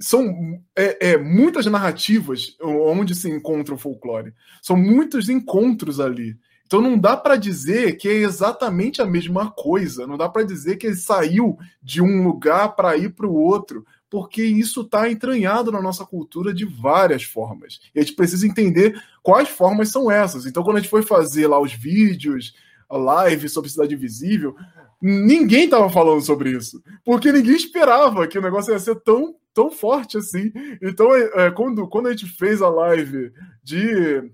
[0.00, 4.32] são é, é, muitas narrativas onde se encontra o folclore.
[4.62, 6.34] São muitos encontros ali.
[6.64, 10.76] Então não dá para dizer que é exatamente a mesma coisa, não dá para dizer
[10.76, 15.70] que ele saiu de um lugar para ir para o outro, porque isso está entranhado
[15.70, 17.80] na nossa cultura de várias formas.
[17.94, 20.46] E a gente precisa entender quais formas são essas.
[20.46, 22.54] Então, quando a gente foi fazer lá os vídeos,
[22.88, 24.56] a live sobre Cidade Invisível,
[25.00, 29.70] ninguém estava falando sobre isso, porque ninguém esperava que o negócio ia ser tão, tão
[29.70, 30.50] forte assim.
[30.82, 33.30] Então, é, quando, quando a gente fez a live
[33.62, 34.30] de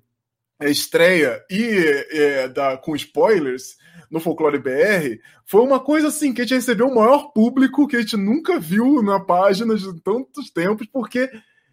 [0.69, 3.77] estreia e é, da, com spoilers
[4.11, 7.97] no Folclore BR, foi uma coisa assim que a gente recebeu o maior público que
[7.97, 11.31] a gente nunca viu na página de tantos tempos, porque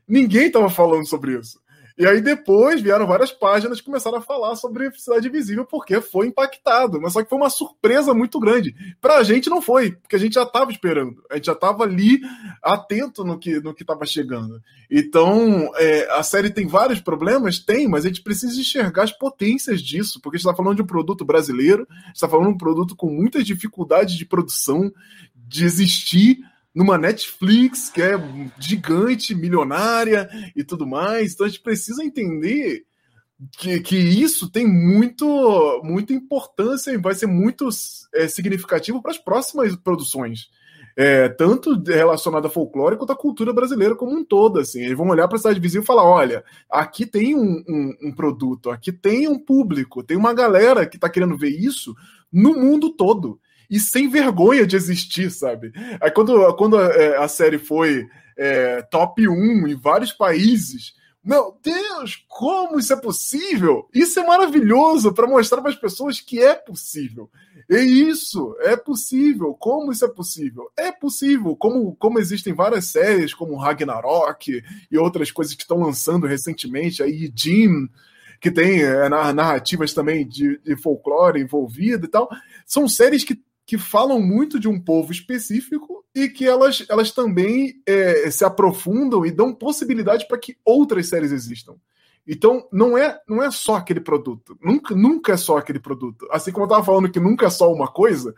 [0.08, 1.60] ninguém estava falando sobre isso.
[1.98, 6.28] E aí depois vieram várias páginas que começaram a falar sobre Cidade Invisível porque foi
[6.28, 7.00] impactado.
[7.02, 8.76] Mas só que foi uma surpresa muito grande.
[9.00, 11.24] Pra gente não foi, porque a gente já estava esperando.
[11.30, 12.22] A gente já estava ali
[12.62, 14.62] atento no que no que estava chegando.
[14.90, 17.60] Então, é, a série tem vários problemas?
[17.60, 20.82] Tem, mas a gente precisa enxergar as potências disso, porque a gente está falando de
[20.82, 24.92] um produto brasileiro, está falando de um produto com muitas dificuldades de produção,
[25.34, 26.40] de existir
[26.74, 28.14] numa Netflix que é
[28.60, 31.34] gigante, milionária e tudo mais.
[31.34, 32.86] Então a gente precisa entender
[33.58, 37.68] que, que isso tem muito, muita importância e vai ser muito
[38.14, 40.50] é, significativo para as próximas produções.
[40.96, 44.60] É, tanto relacionada a folclore quanto à cultura brasileira como um todo.
[44.60, 44.82] Assim.
[44.82, 48.12] Eles vão olhar para a cidade vizinha e falar: olha, aqui tem um, um, um,
[48.12, 51.96] produto, aqui tem um público, tem uma galera que está querendo ver isso
[52.32, 53.40] no mundo todo
[53.72, 55.72] e sem vergonha de existir, sabe?
[56.02, 58.06] Aí quando, quando a, é, a série foi
[58.38, 60.94] é, top 1 em vários países,
[61.24, 63.88] meu Deus, como isso é possível?
[63.94, 67.30] Isso é maravilhoso para mostrar para as pessoas que é possível.
[67.70, 69.54] É isso, é possível.
[69.54, 70.72] Como isso é possível?
[70.76, 71.56] É possível.
[71.56, 77.32] Como, como existem várias séries, como Ragnarok e outras coisas que estão lançando recentemente, aí
[77.34, 77.88] Jim,
[78.40, 82.28] que tem é, narrativas também de, de folclore envolvida e tal.
[82.66, 87.82] São séries que que falam muito de um povo específico e que elas, elas também
[87.86, 91.76] é, se aprofundam e dão possibilidade para que outras séries existam.
[92.28, 94.58] Então, não é, não é só aquele produto.
[94.62, 96.28] Nunca, nunca é só aquele produto.
[96.32, 98.34] Assim como eu estava falando que nunca é só uma coisa,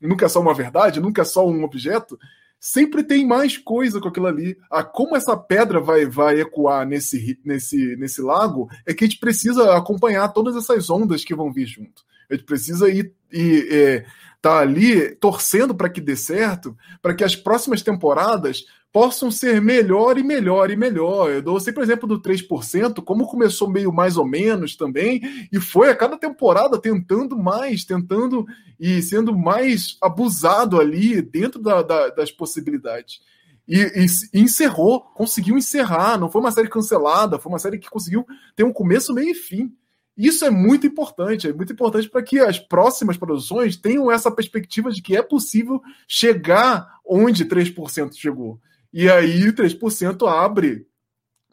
[0.00, 2.18] nunca é só uma verdade, nunca é só um objeto,
[2.58, 4.56] sempre tem mais coisa com aquilo ali.
[4.70, 9.20] Ah, como essa pedra vai, vai ecoar nesse, nesse, nesse lago, é que a gente
[9.20, 12.02] precisa acompanhar todas essas ondas que vão vir junto.
[12.28, 14.06] A gente precisa ir, ir é,
[14.40, 20.16] tá ali torcendo para que dê certo, para que as próximas temporadas possam ser melhor
[20.18, 21.30] e melhor e melhor.
[21.30, 25.20] Eu dou sempre o exemplo do 3%, como começou meio mais ou menos também,
[25.52, 28.46] e foi a cada temporada tentando mais, tentando
[28.78, 33.20] e sendo mais abusado ali dentro da, da, das possibilidades.
[33.68, 37.90] E, e, e, encerrou, conseguiu encerrar, não foi uma série cancelada, foi uma série que
[37.90, 38.26] conseguiu
[38.56, 39.70] ter um começo, meio e fim.
[40.18, 44.90] Isso é muito importante, é muito importante para que as próximas produções tenham essa perspectiva
[44.90, 48.60] de que é possível chegar onde 3% chegou.
[48.92, 50.88] E aí 3% abre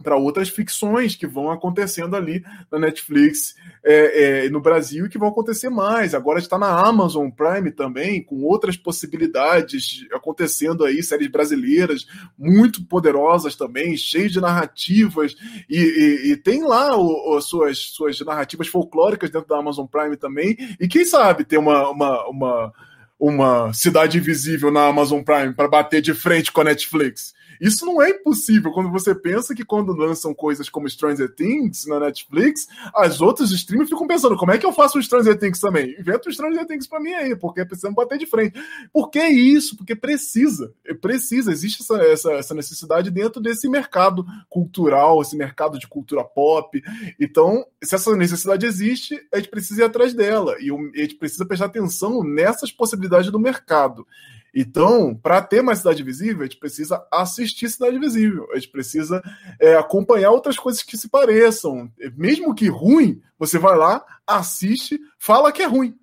[0.04, 5.18] para outras ficções que vão acontecendo ali na Netflix é, é, no Brasil e que
[5.18, 6.14] vão acontecer mais.
[6.14, 12.06] Agora está na Amazon Prime também, com outras possibilidades acontecendo aí, séries brasileiras
[12.38, 15.36] muito poderosas também, cheias de narrativas,
[15.70, 20.18] e, e, e tem lá o, o, suas, suas narrativas folclóricas dentro da Amazon Prime
[20.18, 22.74] também, e quem sabe ter uma, uma, uma
[23.18, 27.34] uma cidade invisível na Amazon Prime para bater de frente com a Netflix.
[27.60, 32.00] Isso não é impossível quando você pensa que quando lançam coisas como Stranger Things na
[32.00, 35.96] Netflix, as outras streamers ficam pensando, como é que eu faço o Stranger Things também?
[36.00, 38.60] Inventa o Stranger Things para mim aí, porque precisamos bater de frente.
[38.92, 39.78] Por que isso?
[39.78, 45.88] Porque precisa, precisa, existe essa, essa, essa necessidade dentro desse mercado cultural, esse mercado de
[45.88, 46.82] cultura pop.
[47.20, 51.46] Então, se essa necessidade existe, a gente precisa ir atrás dela e a gente precisa
[51.46, 54.06] prestar atenção nessas possibilidades do mercado.
[54.56, 59.22] Então, para ter mais Cidade Visível, a gente precisa assistir Cidade Visível, a gente precisa
[59.60, 61.92] é, acompanhar outras coisas que se pareçam.
[62.16, 65.94] Mesmo que ruim, você vai lá, assiste, fala que é ruim.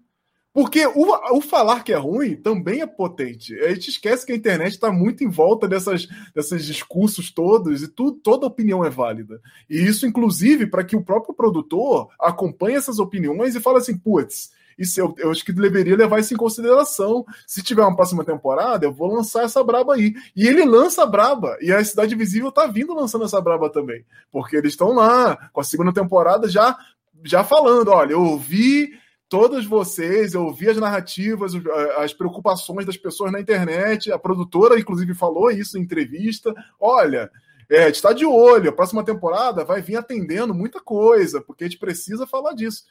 [0.53, 3.59] Porque o, o, falar que é ruim também é potente.
[3.61, 7.89] A gente esquece que a internet está muito em volta dessas, desses discursos todos e
[7.89, 9.41] tu, toda opinião é válida.
[9.69, 14.51] E isso, inclusive, para que o próprio produtor acompanhe essas opiniões e fale assim: putz,
[14.79, 17.25] isso eu, eu acho que deveria levar isso em consideração.
[17.47, 20.15] Se tiver uma próxima temporada, eu vou lançar essa braba aí.
[20.35, 21.57] E ele lança a braba.
[21.61, 24.05] E a Cidade Visível tá vindo lançando essa braba também.
[24.31, 26.77] Porque eles estão lá, com a segunda temporada, já,
[27.25, 28.91] já falando: olha, eu ouvi
[29.29, 31.53] todos vocês, eu ouvi as narrativas,
[31.97, 34.13] as preocupações das pessoas na internet.
[34.13, 36.55] A produtora, inclusive, falou isso em entrevista.
[36.79, 37.31] Olha.
[37.71, 41.65] É, a gente está de olho, a próxima temporada vai vir atendendo muita coisa, porque
[41.65, 42.85] a gente precisa falar disso.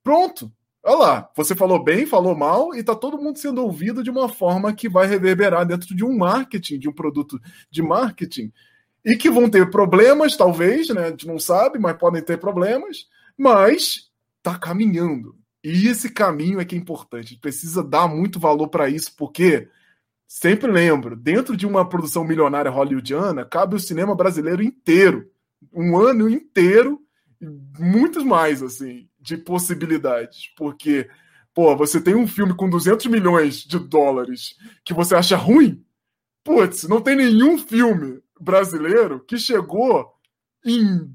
[0.00, 0.52] Pronto,
[0.84, 4.28] Olha lá, você falou bem, falou mal, e tá todo mundo sendo ouvido de uma
[4.28, 7.38] forma que vai reverberar dentro de um marketing, de um produto
[7.70, 8.52] de marketing.
[9.04, 11.06] E que vão ter problemas, talvez, né?
[11.06, 13.06] A gente não sabe, mas podem ter problemas,
[13.36, 14.10] mas
[14.42, 15.36] tá caminhando.
[15.62, 17.26] E esse caminho é que é importante.
[17.26, 19.68] A gente precisa dar muito valor para isso, porque
[20.26, 25.30] sempre lembro, dentro de uma produção milionária hollywoodiana, cabe o cinema brasileiro inteiro,
[25.72, 27.00] um ano inteiro,
[27.78, 31.08] muitos mais assim, de possibilidades, porque
[31.54, 35.84] pô, você tem um filme com 200 milhões de dólares que você acha ruim?
[36.42, 40.10] Putz, não tem nenhum filme brasileiro que chegou
[40.64, 41.14] em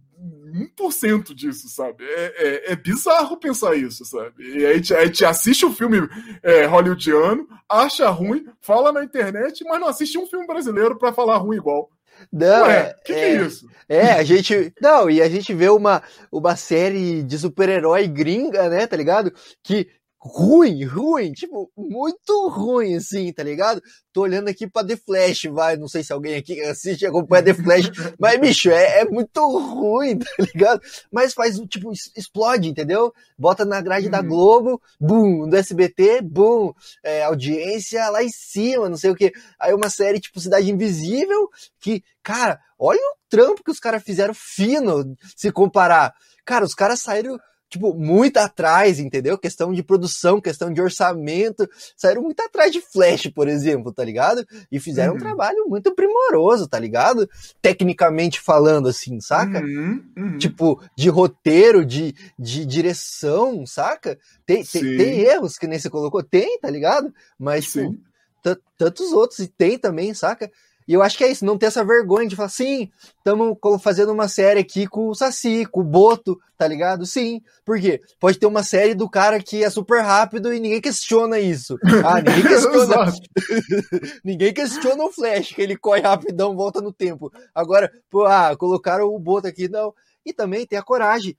[0.78, 2.04] 1% disso, sabe?
[2.04, 4.44] É, é, é, bizarro pensar isso, sabe?
[4.44, 5.98] E a gente, a gente assiste um filme
[6.44, 11.38] é, hollywoodiano, acha ruim, fala na internet, mas não assiste um filme brasileiro para falar
[11.38, 11.90] ruim igual.
[12.34, 13.68] Não, Ué, que, é, que é isso?
[13.88, 14.74] É, a gente.
[14.82, 19.32] Não, e a gente vê uma, uma série de super-herói gringa, né, tá ligado?
[19.62, 19.88] Que
[20.26, 23.82] ruim, ruim, tipo, muito ruim, assim, tá ligado?
[24.14, 27.44] Tô olhando aqui pra The Flash, vai, não sei se alguém aqui assiste e acompanha
[27.44, 30.82] The Flash, mas, bicho, é, é, muito ruim, tá ligado?
[31.12, 33.14] Mas faz, tipo, explode, entendeu?
[33.38, 34.12] Bota na grade uhum.
[34.12, 39.34] da Globo, boom, do SBT, boom, é, audiência lá em cima, não sei o que.
[39.60, 41.50] Aí uma série, tipo, Cidade Invisível,
[41.82, 46.14] que, cara, olha o trampo que os caras fizeram fino, se comparar.
[46.46, 47.38] Cara, os caras saíram
[47.74, 49.36] tipo, muito atrás, entendeu?
[49.36, 51.68] Questão de produção, questão de orçamento,
[51.98, 54.46] saíram muito atrás de Flash, por exemplo, tá ligado?
[54.72, 55.18] E fizeram uhum.
[55.18, 57.28] um trabalho muito primoroso, tá ligado?
[57.64, 59.60] Tecnicamente falando, assim, saca?
[59.60, 60.04] Uhum.
[60.16, 60.38] Uhum.
[60.38, 64.20] Tipo, de roteiro, de, de direção, saca?
[64.46, 67.12] Tem, tem, tem, erros que nem você colocou, tem, tá ligado?
[67.40, 67.98] Mas, tipo,
[68.78, 70.52] tantos outros, e tem também, saca?
[70.88, 74.12] E eu acho que é isso, não ter essa vergonha de falar, sim, estamos fazendo
[74.12, 77.06] uma série aqui com o Saci, com o Boto, tá ligado?
[77.06, 77.42] Sim.
[77.66, 78.02] Por quê?
[78.20, 81.78] Pode ter uma série do cara que é super rápido e ninguém questiona isso.
[82.06, 83.14] Ah, ninguém questiona.
[84.26, 87.32] ninguém questiona o Flash, que ele corre rapidão, volta no tempo.
[87.56, 89.94] Agora, pô, ah, colocaram o Boto aqui, não.
[90.26, 91.38] E também tem a coragem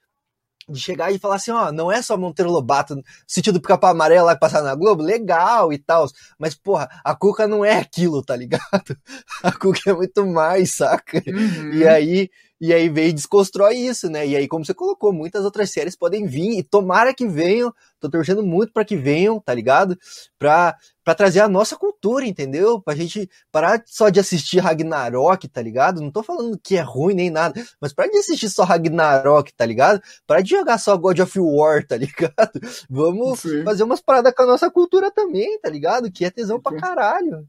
[0.68, 4.36] de chegar e falar assim, ó, não é só Monteiro Lobato, sentido pica-pau amarelo lá
[4.36, 6.06] passar na Globo, legal e tal,
[6.38, 8.64] mas porra, a Cuca não é aquilo, tá ligado?
[9.42, 11.22] A Cuca é muito mais, saca?
[11.26, 11.72] Uhum.
[11.72, 12.30] E aí,
[12.66, 14.26] e aí veio e desconstrói isso, né?
[14.26, 17.70] E aí, como você colocou, muitas outras séries podem vir e tomara que venham.
[18.00, 19.98] Tô torcendo muito para que venham, tá ligado?
[20.38, 22.80] Pra, pra trazer a nossa cultura, entendeu?
[22.80, 26.00] Pra gente parar só de assistir Ragnarok, tá ligado?
[26.00, 29.66] Não tô falando que é ruim nem nada, mas para de assistir só Ragnarok, tá
[29.66, 30.00] ligado?
[30.26, 32.60] Para de jogar só God of War, tá ligado?
[32.88, 33.62] Vamos Sim.
[33.62, 36.10] fazer umas paradas com a nossa cultura também, tá ligado?
[36.10, 36.62] Que é tesão Sim.
[36.62, 37.46] pra caralho.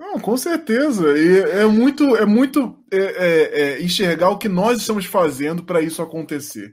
[0.00, 1.14] Não, com certeza.
[1.18, 5.82] E é muito, é muito é, é, é enxergar o que nós estamos fazendo para
[5.82, 6.72] isso acontecer.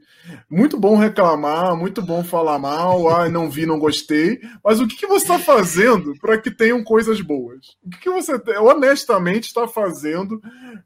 [0.50, 4.40] Muito bom reclamar, muito bom falar mal, ah, não vi, não gostei.
[4.64, 7.76] Mas o que, que você está fazendo para que tenham coisas boas?
[7.84, 10.42] O que, que você honestamente está fazendo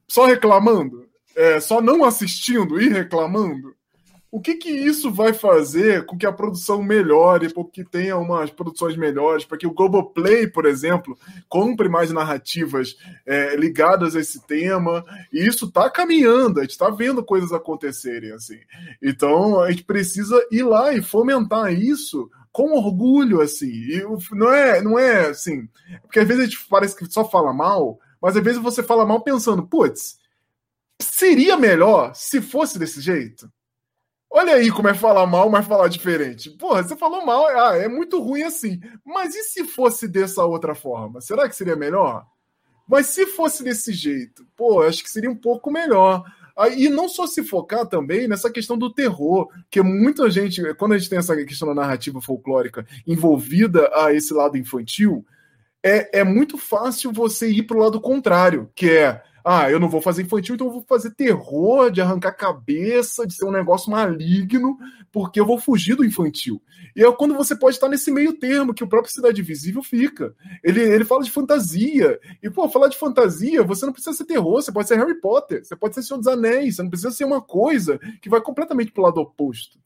[0.07, 1.05] só reclamando?
[1.35, 3.75] É, só não assistindo e reclamando?
[4.31, 8.49] O que, que isso vai fazer com que a produção melhore, para que tenha umas
[8.49, 11.17] produções melhores, para que o Globoplay, por exemplo,
[11.49, 15.03] compre mais narrativas é, ligadas a esse tema?
[15.33, 18.57] E isso está caminhando, a gente está vendo coisas acontecerem assim.
[19.03, 23.67] Então a gente precisa ir lá e fomentar isso com orgulho, assim.
[23.67, 24.01] E
[24.31, 25.67] não é, não é assim,
[26.03, 29.05] porque às vezes a gente parece que só fala mal, mas às vezes você fala
[29.05, 30.17] mal pensando, putz,
[31.01, 33.51] seria melhor se fosse desse jeito?
[34.33, 36.49] Olha aí como é falar mal, mas falar diferente.
[36.51, 38.79] Porra, você falou mal, ah, é muito ruim assim.
[39.03, 41.19] Mas e se fosse dessa outra forma?
[41.19, 42.25] Será que seria melhor?
[42.87, 46.23] Mas se fosse desse jeito, pô, acho que seria um pouco melhor.
[46.77, 50.97] E não só se focar também nessa questão do terror, que muita gente, quando a
[50.97, 55.25] gente tem essa questão da narrativa folclórica envolvida a esse lado infantil,
[55.83, 59.89] é, é muito fácil você ir para o lado contrário, que é ah, eu não
[59.89, 63.91] vou fazer infantil, então eu vou fazer terror, de arrancar cabeça, de ser um negócio
[63.91, 64.77] maligno,
[65.11, 66.61] porque eu vou fugir do infantil.
[66.95, 70.33] E é quando você pode estar nesse meio termo que o próprio Cidade Visível fica.
[70.63, 72.19] Ele, ele fala de fantasia.
[72.41, 75.63] E, pô, falar de fantasia, você não precisa ser terror, você pode ser Harry Potter,
[75.63, 78.91] você pode ser Senhor dos Anéis, você não precisa ser uma coisa que vai completamente
[78.91, 79.79] pro lado oposto.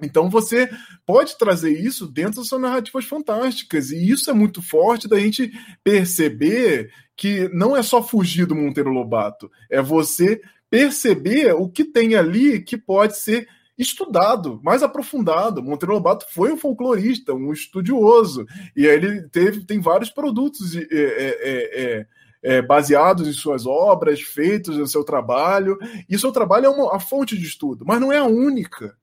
[0.00, 0.70] Então você
[1.06, 3.90] pode trazer isso dentro das suas narrativas fantásticas.
[3.90, 5.52] E isso é muito forte da gente
[5.84, 10.40] perceber que não é só fugir do Monteiro Lobato, é você
[10.70, 15.62] perceber o que tem ali que pode ser estudado, mais aprofundado.
[15.62, 20.88] Monteiro Lobato foi um folclorista, um estudioso, e ele teve, tem vários produtos é, é,
[20.92, 22.06] é,
[22.42, 25.78] é, baseados em suas obras, feitos no seu trabalho,
[26.08, 28.96] e seu trabalho é uma, a fonte de estudo, mas não é a única.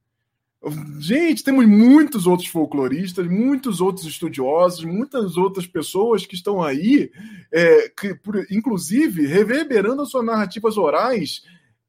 [1.00, 7.10] Gente, temos muitos outros folcloristas, muitos outros estudiosos, muitas outras pessoas que estão aí,
[7.52, 11.44] é, que, por, inclusive, reverberando as suas narrativas orais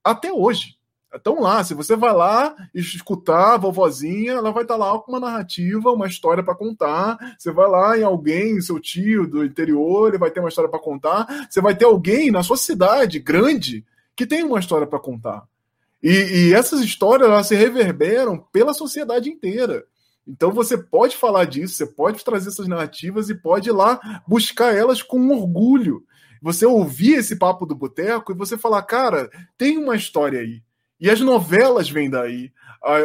[0.04, 0.78] até hoje.
[1.12, 5.18] Estão lá, se você vai lá escutar a vovozinha, ela vai estar lá com uma
[5.18, 7.18] narrativa, uma história para contar.
[7.36, 10.78] Você vai lá em alguém, seu tio do interior, ele vai ter uma história para
[10.78, 11.26] contar.
[11.50, 15.42] Você vai ter alguém na sua cidade grande que tem uma história para contar.
[16.02, 16.10] E,
[16.48, 19.84] e, essas histórias elas se reverberam pela sociedade inteira.
[20.26, 24.74] Então você pode falar disso, você pode trazer essas narrativas e pode ir lá buscar
[24.74, 26.04] elas com orgulho.
[26.42, 30.62] Você ouvir esse papo do boteco e você falar, cara, tem uma história aí.
[30.98, 32.52] E as novelas vêm daí,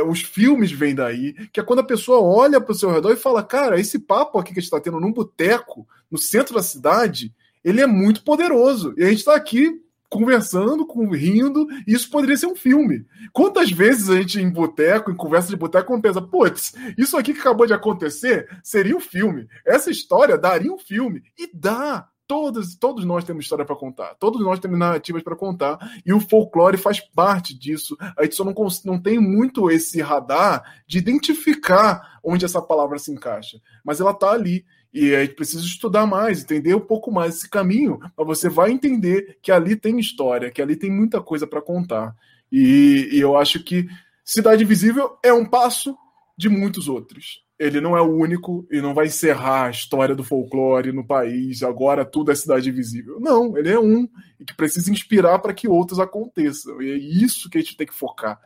[0.07, 3.17] os filmes vêm daí, que é quando a pessoa olha para o seu redor e
[3.17, 6.61] fala, cara, esse papo aqui que a gente está tendo num boteco, no centro da
[6.61, 7.33] cidade,
[7.63, 8.93] ele é muito poderoso.
[8.97, 13.05] E a gente está aqui conversando, com, rindo, e isso poderia ser um filme.
[13.33, 17.39] Quantas vezes a gente em boteco, em conversa de boteco, pensa, putz, isso aqui que
[17.39, 19.47] acabou de acontecer seria um filme.
[19.65, 21.23] Essa história daria um filme.
[21.37, 22.07] E dá.
[22.27, 26.19] Todos, todos nós temos história para contar, todos nós temos narrativas para contar, e o
[26.19, 27.95] folclore faz parte disso.
[28.17, 33.11] A gente só não, não tem muito esse radar de identificar onde essa palavra se
[33.11, 34.65] encaixa, mas ela está ali.
[34.95, 38.71] E a gente precisa estudar mais, entender um pouco mais esse caminho, mas você vai
[38.71, 42.15] entender que ali tem história, que ali tem muita coisa para contar.
[42.49, 43.89] E, e eu acho que
[44.23, 45.97] Cidade Invisível é um passo
[46.37, 47.43] de muitos outros.
[47.59, 51.61] Ele não é o único e não vai encerrar a história do folclore no país,
[51.61, 53.19] agora tudo é Cidade Invisível.
[53.19, 54.07] Não, ele é um
[54.39, 56.81] e que precisa inspirar para que outros aconteçam.
[56.81, 58.39] E é isso que a gente tem que focar.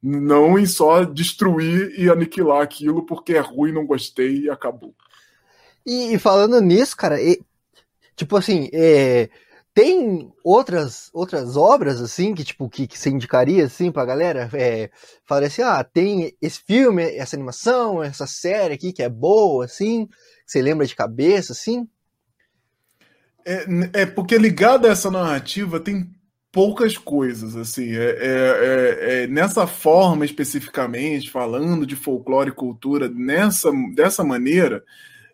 [0.00, 4.94] Não em só destruir e aniquilar aquilo porque é ruim, não gostei e acabou.
[5.88, 7.40] E, e falando nisso, cara, e,
[8.14, 9.30] tipo assim, é,
[9.72, 14.50] tem outras outras obras assim que tipo que, que você indicaria assim pra galera?
[14.52, 14.90] É,
[15.30, 20.12] assim, ah, tem esse filme, essa animação, essa série aqui que é boa, assim, que
[20.44, 21.88] você lembra de cabeça, assim?
[23.46, 26.10] É, é porque ligado a essa narrativa tem
[26.52, 33.08] poucas coisas, assim, é, é, é, é, nessa forma especificamente, falando de folclore e cultura
[33.08, 34.84] nessa, dessa maneira,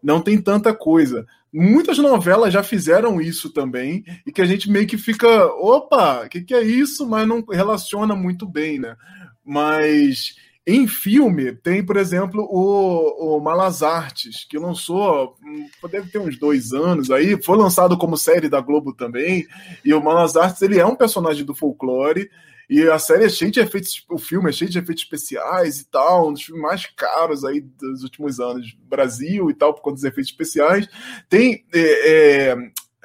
[0.05, 1.27] não tem tanta coisa.
[1.51, 6.29] Muitas novelas já fizeram isso também, e que a gente meio que fica, opa, o
[6.29, 7.09] que, que é isso?
[7.09, 8.97] Mas não relaciona muito bem, né?
[9.43, 10.35] Mas
[10.67, 16.39] em filme, tem, por exemplo, o, o Malas Artes, que lançou, hum, deve ter uns
[16.39, 19.47] dois anos aí, foi lançado como série da Globo também,
[19.85, 22.31] e o Malas Artes, ele é um personagem do folclore,
[22.69, 25.91] e a série é cheia de efeitos, o filme é cheio de efeitos especiais e
[25.91, 29.97] tal, um dos filmes mais caros aí dos últimos anos Brasil e tal, por conta
[29.97, 30.89] dos efeitos especiais.
[31.29, 31.65] Tem.
[31.75, 32.57] É, é,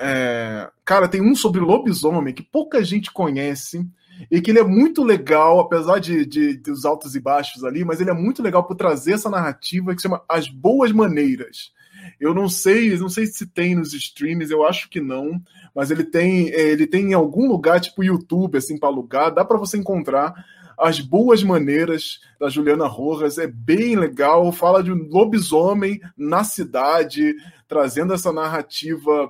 [0.01, 3.85] é, cara, tem um sobre lobisomem que pouca gente conhece
[4.31, 7.99] e que ele é muito legal, apesar de, de, dos altos e baixos ali, mas
[7.99, 11.71] ele é muito legal por trazer essa narrativa que se chama As Boas Maneiras.
[12.19, 15.41] Eu não sei, não sei se tem nos streams, eu acho que não,
[15.75, 19.43] mas ele tem, é, ele tem em algum lugar, tipo YouTube, assim, para alugar, dá
[19.43, 20.33] para você encontrar
[20.77, 27.35] as boas maneiras da Juliana Rojas, é bem legal, fala de um lobisomem na cidade,
[27.67, 29.29] trazendo essa narrativa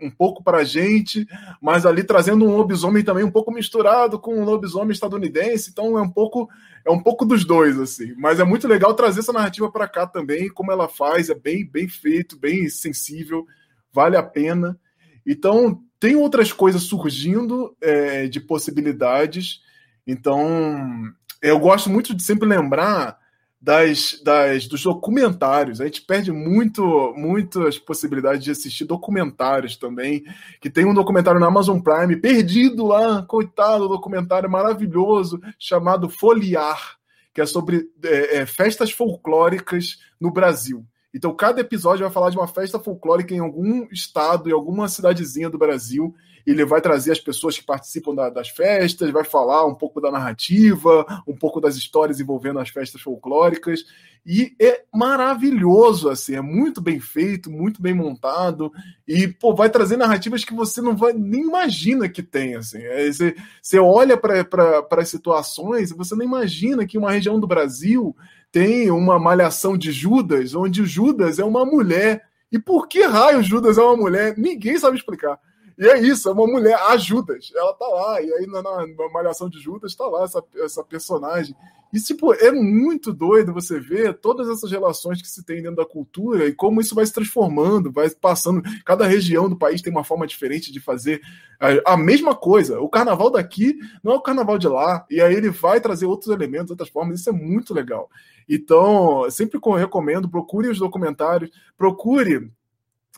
[0.00, 1.26] um pouco para a gente,
[1.60, 6.02] mas ali trazendo um lobisomem também um pouco misturado com um lobisomem estadunidense, então é
[6.02, 6.48] um pouco
[6.84, 8.14] é um pouco dos dois assim.
[8.16, 11.66] Mas é muito legal trazer essa narrativa para cá também, como ela faz, é bem
[11.66, 13.46] bem feito, bem sensível,
[13.92, 14.78] vale a pena.
[15.26, 19.60] Então tem outras coisas surgindo é, de possibilidades.
[20.06, 23.19] Então eu gosto muito de sempre lembrar
[23.60, 25.80] das, das, dos documentários.
[25.80, 30.24] A gente perde muito, muitas possibilidades de assistir documentários também.
[30.60, 36.96] Que tem um documentário na Amazon Prime, perdido lá, coitado, documentário maravilhoso, chamado Foliar,
[37.34, 40.86] que é sobre é, é, festas folclóricas no Brasil.
[41.12, 45.50] Então, cada episódio vai falar de uma festa folclórica em algum estado, em alguma cidadezinha
[45.50, 46.14] do Brasil
[46.46, 50.10] ele vai trazer as pessoas que participam da, das festas, vai falar um pouco da
[50.10, 53.84] narrativa, um pouco das histórias envolvendo as festas folclóricas.
[54.24, 58.70] E é maravilhoso, assim, é muito bem feito, muito bem montado,
[59.08, 62.54] e pô, vai trazer narrativas que você não vai nem imagina que tem.
[62.54, 62.78] Assim.
[62.78, 68.14] É, você, você olha para as situações você não imagina que uma região do Brasil
[68.52, 72.24] tem uma malhação de Judas, onde Judas é uma mulher.
[72.50, 74.36] E por que raio Judas é uma mulher?
[74.36, 75.38] Ninguém sabe explicar.
[75.80, 78.86] E é isso, é uma mulher, a Judas, ela tá lá, e aí na, na
[79.10, 81.56] Malhação de Judas tá lá essa, essa personagem
[81.92, 85.84] E, tipo, é muito doido você ver todas essas relações que se tem dentro da
[85.84, 88.62] cultura e como isso vai se transformando, vai passando.
[88.84, 91.20] Cada região do país tem uma forma diferente de fazer
[91.58, 92.80] a, a mesma coisa.
[92.80, 96.32] O carnaval daqui não é o carnaval de lá, e aí ele vai trazer outros
[96.32, 97.18] elementos, outras formas.
[97.18, 98.08] Isso é muito legal.
[98.48, 102.50] Então, sempre recomendo, procure os documentários, procure.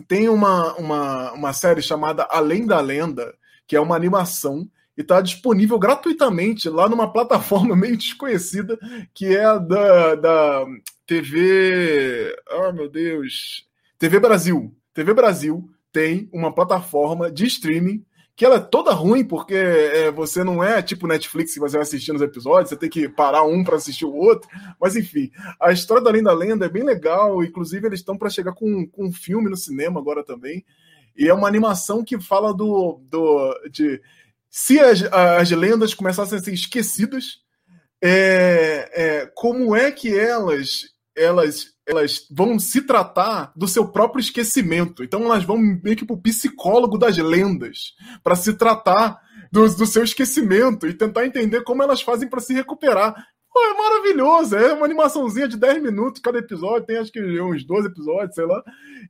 [0.08, 3.34] Tem uma, uma, uma série chamada Além da Lenda,
[3.66, 8.78] que é uma animação e está disponível gratuitamente lá numa plataforma meio desconhecida,
[9.14, 10.66] que é da, da
[11.06, 12.34] TV.
[12.50, 13.66] Oh, meu Deus!
[13.98, 14.74] TV Brasil.
[14.94, 20.42] TV Brasil tem uma plataforma de streaming que ela é toda ruim, porque é, você
[20.42, 23.62] não é tipo Netflix que você vai assistir nos episódios, você tem que parar um
[23.62, 24.48] para assistir o outro.
[24.80, 25.30] Mas enfim,
[25.60, 29.06] a história da Linda Lenda é bem legal, inclusive eles estão para chegar com, com
[29.06, 30.64] um filme no cinema agora também.
[31.16, 34.00] E é uma animação que fala do, do de
[34.48, 37.40] se as, as lendas começassem a ser esquecidas,
[38.02, 45.02] é, é, como é que elas elas elas vão se tratar do seu próprio esquecimento.
[45.02, 50.04] Então elas vão meio que pro psicólogo das lendas para se tratar do, do, seu
[50.04, 53.14] esquecimento e tentar entender como elas fazem para se recuperar.
[53.52, 57.64] Pô, é maravilhoso, é uma animaçãozinha de 10 minutos cada episódio, tem acho que uns
[57.64, 58.62] 12 episódios, sei lá.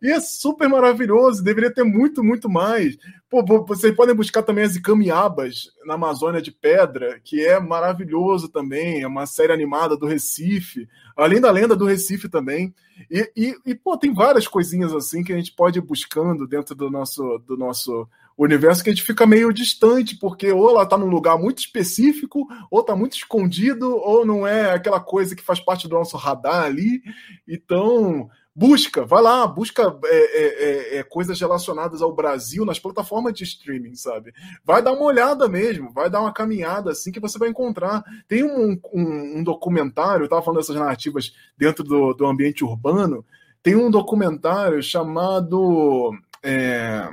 [0.03, 2.97] E é super maravilhoso, deveria ter muito, muito mais.
[3.31, 9.03] Pô, vocês podem buscar também as Icamiabas na Amazônia de Pedra, que é maravilhoso também,
[9.03, 12.75] é uma série animada do Recife, além da lenda do Recife também.
[13.09, 16.75] E, e, e pô, tem várias coisinhas assim que a gente pode ir buscando dentro
[16.75, 20.97] do nosso, do nosso universo que a gente fica meio distante, porque ou ela está
[20.97, 25.61] num lugar muito específico, ou está muito escondido, ou não é aquela coisa que faz
[25.61, 27.03] parte do nosso radar ali.
[27.47, 33.33] Então, busca, vai lá, busca é, é, é, é, coisas relacionadas ao Brasil nas plataformas
[33.33, 34.33] de streaming, sabe?
[34.65, 38.05] Vai dar uma olhada mesmo, vai dar uma caminhada assim que você vai encontrar.
[38.29, 43.25] Tem um, um, um documentário, eu estava falando dessas narrativas dentro do, do ambiente urbano,
[43.63, 46.13] tem um documentário chamado.
[46.43, 47.09] É,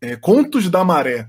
[0.00, 1.28] é, Contos da Maré.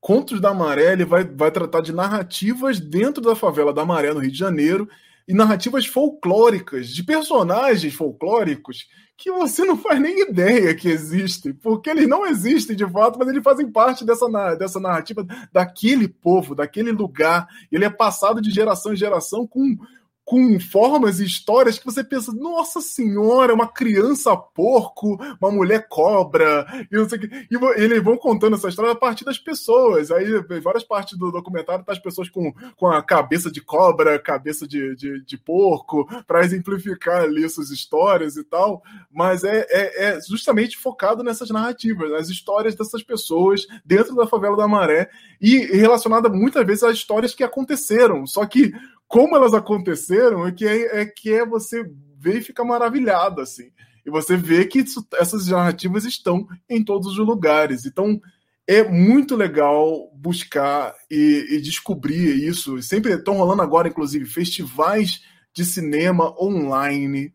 [0.00, 4.20] Contos da Maré ele vai, vai tratar de narrativas dentro da favela da Maré, no
[4.20, 4.88] Rio de Janeiro,
[5.28, 11.88] e narrativas folclóricas, de personagens folclóricos que você não faz nem ideia que existem, porque
[11.88, 14.26] eles não existem de fato, mas eles fazem parte dessa,
[14.56, 17.46] dessa narrativa daquele povo, daquele lugar.
[17.70, 19.76] Ele é passado de geração em geração com
[20.24, 26.66] com formas e histórias que você pensa, nossa senhora, uma criança porco, uma mulher cobra,
[26.90, 27.46] e não sei o que.
[27.50, 30.10] E eles vão contando essa história a partir das pessoas.
[30.10, 30.24] Aí,
[30.62, 34.94] várias partes do documentário tá as pessoas com, com a cabeça de cobra, cabeça de,
[34.94, 38.82] de, de porco, para exemplificar ali suas histórias e tal.
[39.10, 44.56] Mas é, é, é justamente focado nessas narrativas, nas histórias dessas pessoas dentro da favela
[44.56, 45.10] da Maré
[45.40, 48.26] e relacionada muitas vezes a histórias que aconteceram.
[48.26, 48.72] Só que
[49.12, 51.84] como elas aconteceram é que é, é que é você
[52.16, 53.70] ver e ficar maravilhado assim.
[54.06, 57.84] E você vê que isso, essas narrativas estão em todos os lugares.
[57.84, 58.18] Então
[58.66, 62.80] é muito legal buscar e, e descobrir isso.
[62.80, 65.20] Sempre estão rolando agora, inclusive, festivais
[65.52, 67.34] de cinema online.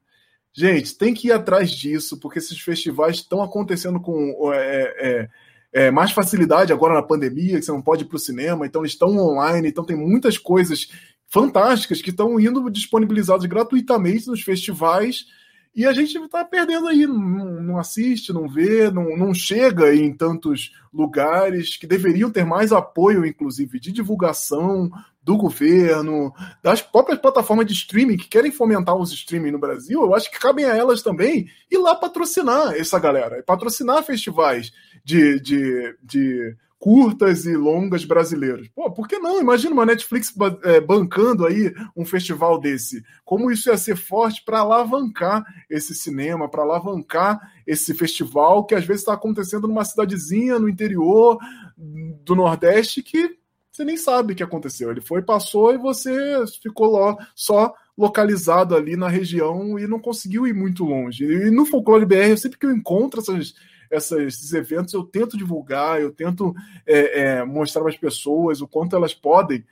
[0.52, 5.30] Gente, tem que ir atrás disso, porque esses festivais estão acontecendo com é, é,
[5.72, 8.82] é, mais facilidade agora na pandemia, que você não pode ir para o cinema, então
[8.82, 10.90] eles estão online, então tem muitas coisas
[11.28, 15.26] fantásticas que estão indo disponibilizadas gratuitamente nos festivais
[15.78, 20.12] e a gente está perdendo aí, não, não, assiste, não vê, não, não chega em
[20.12, 24.90] tantos lugares que deveriam ter mais apoio, inclusive, de divulgação
[25.22, 30.02] do governo, das próprias plataformas de streaming que querem fomentar os streaming no Brasil.
[30.02, 34.74] Eu acho que cabem a elas também ir lá patrocinar essa galera, patrocinar festivais
[35.06, 38.68] de, de, de curtas e longas brasileiros.
[38.70, 39.40] Pô, por que não?
[39.40, 43.04] Imagina uma Netflix é, bancando aí um festival desse.
[43.26, 48.86] Como isso ia ser forte para alavancar esse cinema, para alavancar esse festival que às
[48.86, 51.38] vezes está acontecendo numa cidadezinha no interior
[51.78, 53.38] do Nordeste que
[53.72, 54.90] você nem sabe o que aconteceu.
[54.90, 60.54] Ele foi, passou e você ficou só localizado ali na região e não conseguiu ir
[60.54, 61.24] muito longe.
[61.24, 63.54] E no Folclore BR, sempre que eu encontro essas
[63.90, 66.54] essas, esses eventos, eu tento divulgar, eu tento
[66.86, 69.64] é, é, mostrar para as pessoas o quanto elas podem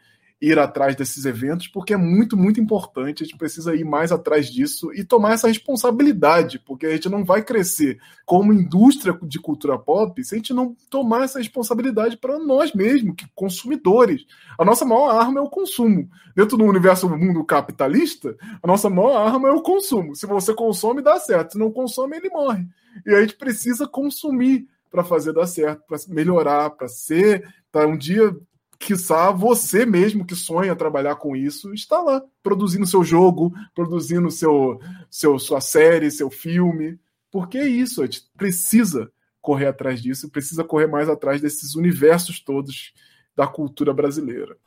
[0.41, 3.23] ir atrás desses eventos, porque é muito, muito importante.
[3.23, 7.23] A gente precisa ir mais atrás disso e tomar essa responsabilidade, porque a gente não
[7.23, 12.37] vai crescer como indústria de cultura pop se a gente não tomar essa responsabilidade para
[12.37, 14.25] nós mesmos, que consumidores.
[14.59, 16.09] A nossa maior arma é o consumo.
[16.35, 20.15] Dentro do universo do mundo capitalista, a nossa maior arma é o consumo.
[20.15, 21.53] Se você consome, dá certo.
[21.53, 22.67] Se não consome, ele morre.
[23.05, 27.97] E a gente precisa consumir para fazer dar certo, para melhorar, para ser, para um
[27.97, 28.35] dia
[28.77, 34.79] quiçá você mesmo que sonha trabalhar com isso, está lá, produzindo seu jogo, produzindo seu,
[35.09, 36.99] seu sua série, seu filme.
[37.31, 39.11] Porque é isso, a gente precisa
[39.41, 42.93] correr atrás disso, precisa correr mais atrás desses universos todos
[43.35, 44.57] da cultura brasileira.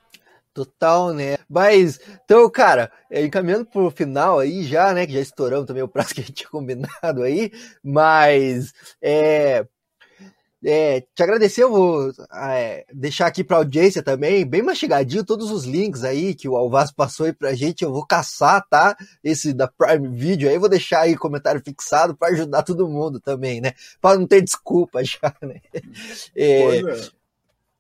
[0.59, 1.39] Total, né?
[1.49, 5.07] Mas, então, cara, é, encaminhando pro final aí já, né?
[5.07, 9.65] Que já estouramos também o prazo que a gente tinha combinado aí, mas é,
[10.65, 15.65] é, te agradecer, eu vou é, deixar aqui para audiência também, bem mastigadinho, todos os
[15.65, 18.97] links aí que o Alvaz passou aí pra gente, eu vou caçar, tá?
[19.23, 23.61] Esse da Prime Video aí, vou deixar aí comentário fixado para ajudar todo mundo também,
[23.61, 23.75] né?
[24.01, 25.61] Para não ter desculpa já, né?
[26.35, 27.18] É, é.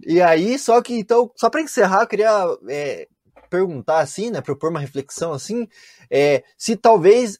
[0.06, 2.30] E aí, só que então, só para encerrar, eu queria
[2.68, 3.08] é,
[3.48, 5.66] perguntar assim, né, propor uma reflexão assim,
[6.10, 7.38] é, se talvez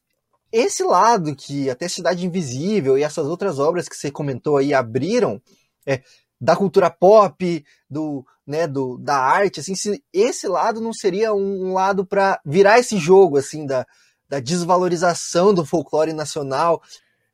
[0.51, 5.40] esse lado que até Cidade Invisível e essas outras obras que você comentou aí abriram
[5.86, 6.02] é,
[6.40, 11.68] da cultura pop, do, né, do, da arte, assim, se esse lado não seria um,
[11.68, 13.86] um lado para virar esse jogo assim da,
[14.28, 16.82] da desvalorização do folclore nacional?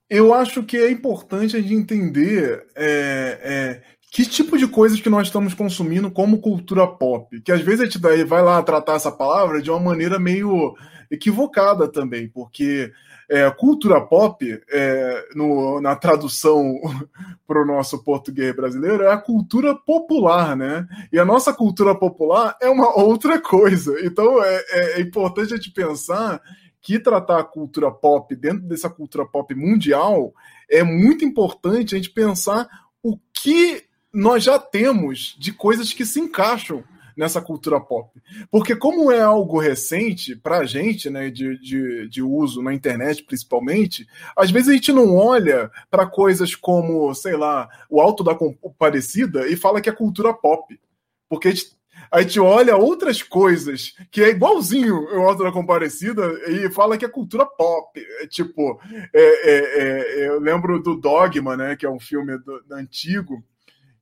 [0.09, 3.83] Eu acho que é importante a gente entender é, é,
[4.15, 7.41] que tipo de coisas que nós estamos consumindo como cultura pop.
[7.41, 10.77] Que às vezes a gente vai lá tratar essa palavra de uma maneira meio
[11.11, 12.93] equivocada também, porque
[13.29, 16.81] é, cultura pop, é, no, na tradução
[17.45, 20.87] para o nosso português brasileiro, é a cultura popular, né?
[21.13, 23.97] E a nossa cultura popular é uma outra coisa.
[24.07, 26.41] Então é, é, é importante a gente pensar
[26.81, 30.33] que tratar a cultura pop dentro dessa cultura pop mundial
[30.71, 32.69] é muito importante a gente pensar
[33.03, 36.85] o que nós já temos de coisas que se encaixam
[37.17, 38.11] nessa cultura pop.
[38.51, 43.23] Porque como é algo recente para a gente, né, de, de, de uso na internet
[43.25, 48.35] principalmente, às vezes a gente não olha para coisas como, sei lá, o Alto da
[48.35, 50.79] Comparecida e fala que é cultura pop.
[51.29, 51.73] Porque a gente,
[52.11, 57.05] a gente olha outras coisas que é igualzinho o Alto da Comparecida e fala que
[57.05, 58.01] é cultura pop.
[58.21, 58.81] É, tipo,
[59.13, 63.43] é, é, é, eu lembro do Dogma, né, que é um filme do, do antigo,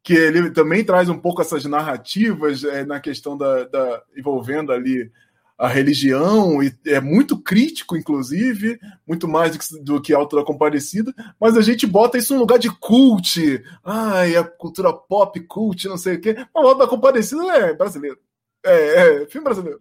[0.03, 5.11] que ele também traz um pouco essas narrativas é, na questão da, da, envolvendo ali
[5.57, 10.45] a religião e é muito crítico, inclusive, muito mais do que, do que Alto da
[10.45, 15.87] Comparecida, mas a gente bota isso no lugar de cult, ai, a cultura pop, cult,
[15.87, 16.35] não sei o quê.
[16.53, 18.19] Mas Alto da Comparecida é brasileiro,
[18.65, 19.81] é, é filme brasileiro.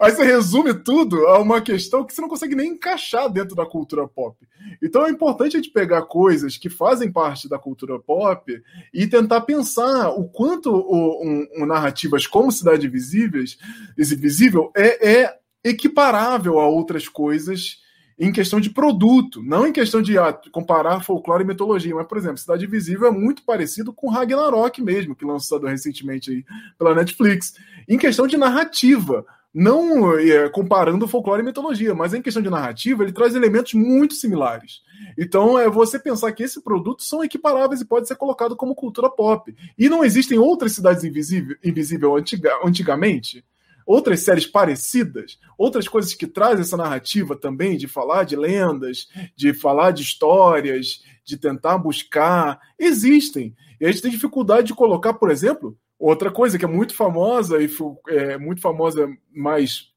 [0.00, 3.66] Aí você resume tudo a uma questão que você não consegue nem encaixar dentro da
[3.66, 4.36] cultura pop.
[4.82, 8.62] Então é importante a gente pegar coisas que fazem parte da cultura pop
[8.92, 16.58] e tentar pensar o quanto o, um, um narrativas como Cidade Invisível é, é equiparável
[16.58, 17.78] a outras coisas
[18.18, 21.94] em questão de produto, não em questão de ah, comparar folclore e mitologia.
[21.94, 26.44] Mas, por exemplo, Cidade Invisível é muito parecido com Ragnarok mesmo, que lançado recentemente aí
[26.76, 27.54] pela Netflix.
[27.88, 33.02] Em questão de narrativa, não é, comparando folclore e mitologia, mas em questão de narrativa,
[33.02, 34.82] ele traz elementos muito similares.
[35.16, 39.10] Então, é você pensar que esses produtos são equiparáveis e pode ser colocado como cultura
[39.10, 39.54] pop.
[39.76, 43.44] E não existem outras cidades invisíveis invisível antiga, antigamente?
[43.86, 45.38] Outras séries parecidas?
[45.56, 51.02] Outras coisas que trazem essa narrativa também, de falar de lendas, de falar de histórias,
[51.24, 52.60] de tentar buscar?
[52.78, 53.56] Existem.
[53.80, 57.60] E a gente tem dificuldade de colocar, por exemplo, Outra coisa que é muito famosa,
[57.60, 57.68] e
[58.08, 59.88] é muito famosa mais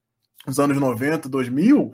[0.45, 1.91] nos anos 90, 2000,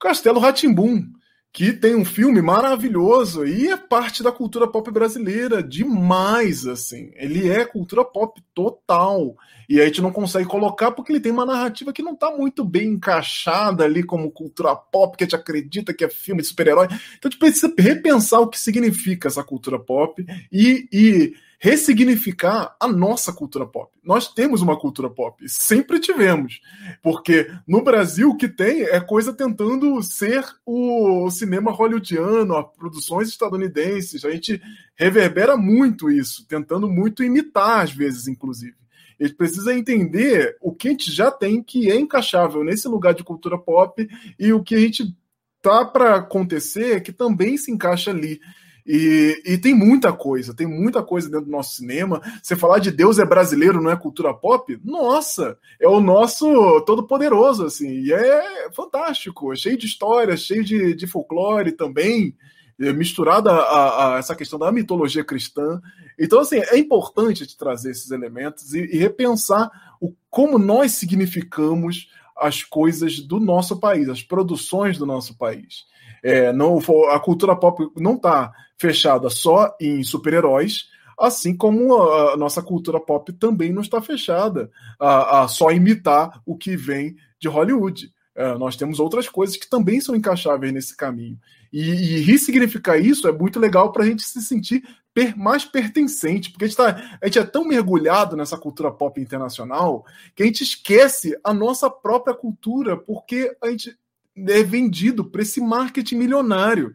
[0.00, 1.08] Castelo Ratimbum,
[1.56, 7.10] que tem um filme maravilhoso e é parte da cultura pop brasileira demais, assim.
[7.14, 9.34] Ele é cultura pop total.
[9.66, 12.62] E a gente não consegue colocar porque ele tem uma narrativa que não está muito
[12.62, 16.88] bem encaixada ali como cultura pop, que a gente acredita que é filme de super-herói.
[16.88, 22.86] Então a gente precisa repensar o que significa essa cultura pop e, e ressignificar a
[22.86, 23.90] nossa cultura pop.
[24.04, 26.60] Nós temos uma cultura pop, sempre tivemos,
[27.02, 33.28] porque no Brasil o que tem é coisa tentando ser o cinema hollywoodiano, as produções
[33.28, 34.24] estadunidenses.
[34.24, 34.60] A gente
[34.94, 38.74] reverbera muito isso, tentando muito imitar às vezes, inclusive.
[39.18, 43.24] Gente precisa entender o que a gente já tem que é encaixável nesse lugar de
[43.24, 44.06] cultura pop
[44.38, 45.16] e o que a gente
[45.62, 48.40] tá para acontecer que também se encaixa ali.
[48.86, 52.22] E, e, tem muita coisa, tem muita coisa dentro do nosso cinema.
[52.40, 54.78] Você falar de Deus é brasileiro, não é cultura pop?
[54.84, 57.88] Nossa, é o nosso todo-poderoso, assim.
[57.88, 62.36] E é fantástico, é cheio de histórias, cheio de, de folclore também,
[62.80, 65.80] é misturada a, a, essa questão da mitologia cristã.
[66.16, 72.08] Então, assim, é importante te trazer esses elementos e, e repensar o, como nós significamos
[72.36, 75.86] as coisas do nosso país, as produções do nosso país.
[76.22, 76.78] É, não,
[77.10, 80.88] a cultura pop não está fechada só em super-heróis.
[81.18, 84.70] assim como a, a nossa cultura pop também não está fechada
[85.00, 88.12] a, a só imitar o que vem de Hollywood.
[88.34, 91.38] É, nós temos outras coisas que também são encaixáveis nesse caminho.
[91.72, 96.50] E, e ressignificar isso é muito legal para a gente se sentir per, mais pertencente,
[96.50, 100.04] porque a gente, tá, a gente é tão mergulhado nessa cultura pop internacional
[100.34, 103.96] que a gente esquece a nossa própria cultura, porque a gente
[104.36, 106.94] é vendido para esse marketing milionário.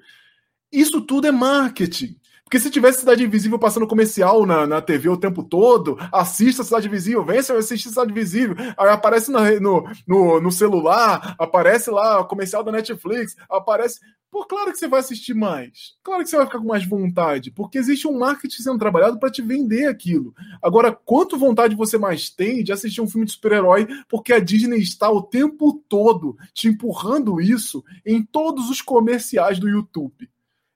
[0.72, 2.16] Isso tudo é marketing.
[2.52, 6.90] Porque se tivesse Cidade Invisível passando comercial na, na TV o tempo todo, assista Cidade
[6.90, 12.20] Invisível, vem você assistir Cidade Invisível, aí aparece no, no, no, no celular, aparece lá
[12.20, 14.02] o comercial da Netflix, aparece.
[14.30, 15.96] Pô, claro que você vai assistir mais.
[16.04, 19.32] Claro que você vai ficar com mais vontade, porque existe um marketing sendo trabalhado para
[19.32, 20.36] te vender aquilo.
[20.62, 24.82] Agora, quanto vontade você mais tem de assistir um filme de super-herói, porque a Disney
[24.82, 30.30] está o tempo todo te empurrando isso em todos os comerciais do YouTube?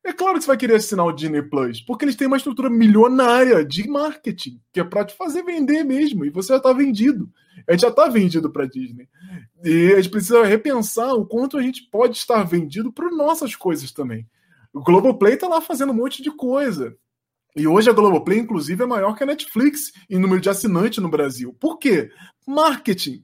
[0.05, 2.69] É claro que você vai querer assinar o Disney Plus, porque eles têm uma estrutura
[2.69, 7.27] milionária de marketing, que é para te fazer vender mesmo, e você já está vendido.
[7.67, 9.09] A gente já está vendido para Disney.
[9.63, 13.91] E a gente precisa repensar o quanto a gente pode estar vendido para nossas coisas
[13.91, 14.27] também.
[14.71, 16.95] O Globoplay está lá fazendo um monte de coisa.
[17.55, 21.09] E hoje a Globoplay, inclusive, é maior que a Netflix em número de assinantes no
[21.09, 21.51] Brasil.
[21.59, 22.11] Por quê?
[22.45, 23.23] Marketing.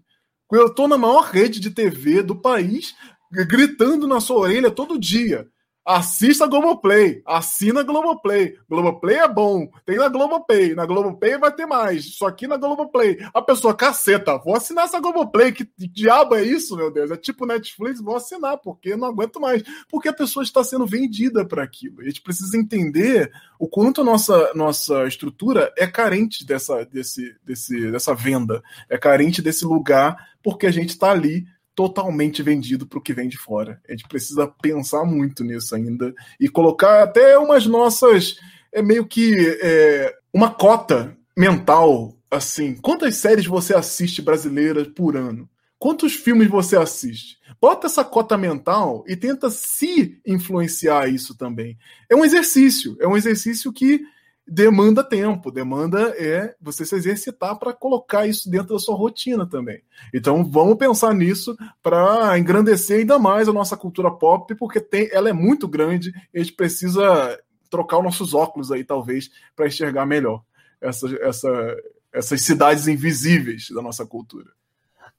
[0.51, 2.95] Eu estou na maior rede de TV do país,
[3.31, 5.47] gritando na sua orelha todo dia.
[5.83, 8.55] Assista a Globoplay, assina a Globoplay.
[8.69, 10.75] Globoplay é bom, tem na Globoplay.
[10.75, 13.17] Na Globoplay vai ter mais, só aqui na Globoplay.
[13.33, 15.51] A pessoa, caceta, vou assinar essa Globoplay.
[15.51, 17.09] Que diabo é isso, meu Deus?
[17.09, 19.63] É tipo Netflix, vou assinar, porque não aguento mais.
[19.89, 22.01] Porque a pessoa está sendo vendida para aquilo.
[22.01, 27.91] A gente precisa entender o quanto a nossa, nossa estrutura é carente dessa, desse, desse,
[27.91, 33.01] dessa venda, é carente desse lugar, porque a gente está ali totalmente vendido para o
[33.01, 33.81] que vem de fora.
[33.87, 38.37] A gente precisa pensar muito nisso ainda e colocar até umas nossas.
[38.71, 42.75] É meio que é, uma cota mental assim.
[42.75, 45.49] Quantas séries você assiste brasileiras por ano?
[45.77, 47.37] Quantos filmes você assiste?
[47.59, 51.77] Bota essa cota mental e tenta se influenciar isso também.
[52.09, 54.01] É um exercício, é um exercício que
[54.51, 59.81] demanda tempo, demanda é você se exercitar para colocar isso dentro da sua rotina também.
[60.13, 65.29] Então vamos pensar nisso para engrandecer ainda mais a nossa cultura pop, porque tem, ela
[65.29, 70.05] é muito grande e a gente precisa trocar os nossos óculos aí, talvez, para enxergar
[70.05, 70.43] melhor
[70.81, 71.77] essa, essa,
[72.11, 74.51] essas cidades invisíveis da nossa cultura.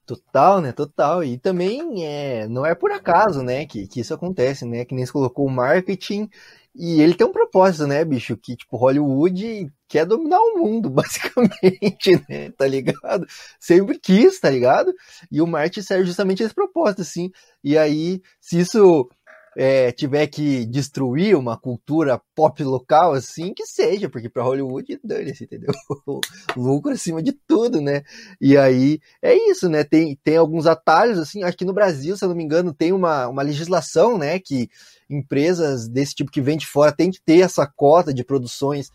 [0.05, 0.71] Total, né?
[0.71, 1.23] Total.
[1.23, 4.83] E também é, não é por acaso, né, que, que isso acontece, né?
[4.83, 6.29] Que nem se colocou o marketing
[6.75, 8.35] e ele tem um propósito, né, bicho?
[8.35, 12.51] Que, tipo, Hollywood quer dominar o mundo, basicamente, né?
[12.51, 13.27] Tá ligado?
[13.59, 14.93] Sempre quis, tá ligado?
[15.31, 17.31] E o Martin serve justamente esse propósito, assim.
[17.63, 19.07] E aí, se isso
[19.55, 25.43] é, tiver que destruir uma cultura pop local, assim, que seja, porque para Hollywood, dane-se,
[25.43, 25.71] entendeu?
[26.55, 28.03] Lucro acima de tudo, né?
[28.41, 29.83] E aí, é isso, né?
[29.83, 33.27] Tem, tem alguns atalhos, assim, aqui no Brasil, se eu não me engano, tem uma,
[33.27, 34.69] uma legislação, né, que
[35.09, 38.91] empresas desse tipo que vem de fora têm que ter essa cota de produções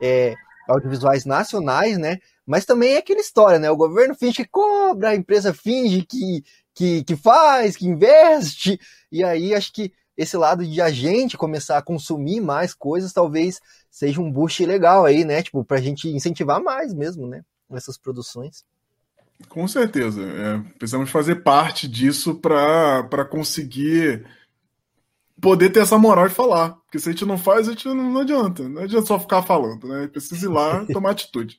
[0.00, 0.34] é,
[0.68, 2.18] audiovisuais nacionais, né?
[2.46, 3.70] Mas também é aquela história, né?
[3.70, 6.42] O governo finge que cobra, a empresa finge que,
[6.74, 8.80] que, que faz, que investe,
[9.10, 13.60] e aí acho que esse lado de a gente começar a consumir mais coisas talvez
[13.90, 15.42] seja um boost legal aí, né?
[15.42, 17.42] Tipo, pra gente incentivar mais mesmo, né?
[17.72, 18.64] Essas produções.
[19.48, 20.22] Com certeza.
[20.22, 24.26] É, precisamos fazer parte disso para conseguir
[25.40, 26.74] poder ter essa moral e falar.
[26.84, 28.68] Porque se a gente não faz, a gente não, não adianta.
[28.68, 30.06] Não adianta só ficar falando, né?
[30.08, 31.58] Precisa ir lá tomar atitude.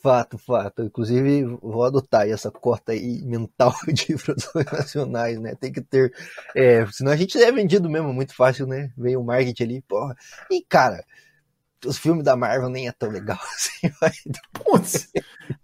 [0.00, 0.82] Fato, fato.
[0.84, 5.54] Inclusive, vou adotar essa cota aí mental de produções nacionais, né?
[5.56, 6.12] Tem que ter.
[6.54, 8.92] É, senão a gente é vendido mesmo, muito fácil, né?
[8.96, 10.14] Vem o marketing ali, porra.
[10.50, 11.04] E, cara,
[11.84, 13.90] os filmes da Marvel nem é tão legal assim.
[14.00, 14.12] Vai.
[14.52, 15.08] Putz,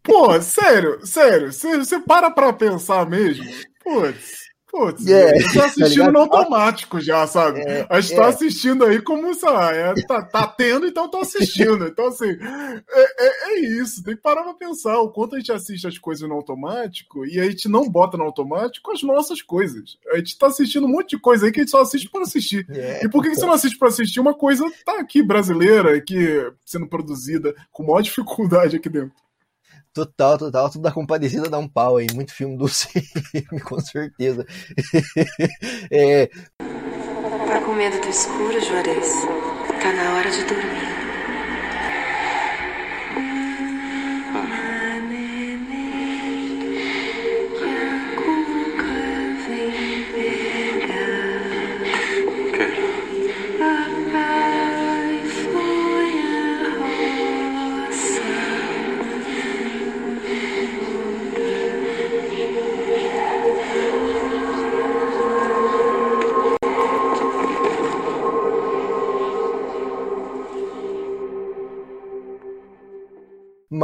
[0.03, 1.53] pô, sério, sério.
[1.53, 3.45] Você para pra pensar mesmo.
[3.83, 4.54] Putz.
[4.75, 7.61] Putz, é, a gente tá assistindo tá no automático já, sabe?
[7.61, 8.17] É, a gente é.
[8.17, 11.87] tá assistindo aí como, sei lá, é, tá, tá tendo, então tô assistindo.
[11.87, 15.53] Então, assim, é, é, é, isso, tem que parar pra pensar o quanto a gente
[15.53, 19.97] assiste as coisas no automático e a gente não bota no automático as nossas coisas.
[20.11, 22.23] A gente tá assistindo um monte de coisa aí que a gente só assiste para
[22.23, 22.67] assistir.
[22.71, 25.97] É, e por que, que você não assiste para assistir uma coisa tá aqui brasileira,
[25.97, 29.24] aqui sendo produzida com maior dificuldade aqui dentro?
[29.95, 30.69] Total, total.
[30.71, 32.09] Tudo da compadecida dá um pau aí.
[32.13, 34.45] Muito filme do CM, com certeza.
[35.91, 36.27] é...
[36.27, 39.13] Tá com medo do escuro, Juarez?
[39.81, 41.04] Tá na hora de dormir.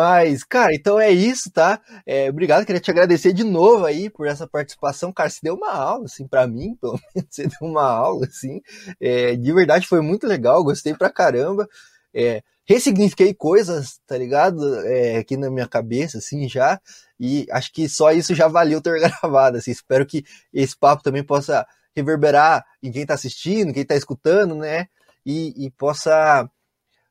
[0.01, 1.79] Mas, cara, então é isso, tá?
[2.07, 5.13] É, obrigado, queria te agradecer de novo aí por essa participação.
[5.13, 8.63] Cara, você deu uma aula, assim, para mim, pelo menos você deu uma aula, assim.
[8.99, 11.69] É, de verdade foi muito legal, gostei pra caramba.
[12.15, 14.75] É, ressignifiquei coisas, tá ligado?
[14.87, 16.81] É, aqui na minha cabeça, assim, já.
[17.19, 19.71] E acho que só isso já valeu ter gravado, assim.
[19.71, 24.87] Espero que esse papo também possa reverberar em quem tá assistindo, quem tá escutando, né?
[25.27, 26.49] E, e possa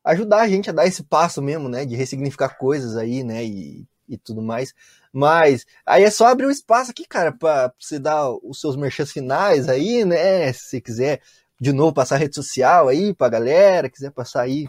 [0.03, 1.85] ajudar a gente a dar esse passo mesmo, né?
[1.85, 3.43] De ressignificar coisas aí, né?
[3.43, 4.73] E, e tudo mais.
[5.13, 9.11] Mas aí é só abrir um espaço aqui, cara, para você dar os seus merchans
[9.11, 10.51] finais aí, né?
[10.53, 11.21] Se quiser
[11.59, 14.67] de novo passar rede social aí pra galera, quiser passar aí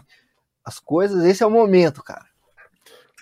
[0.63, 2.30] as coisas, esse é o momento, cara.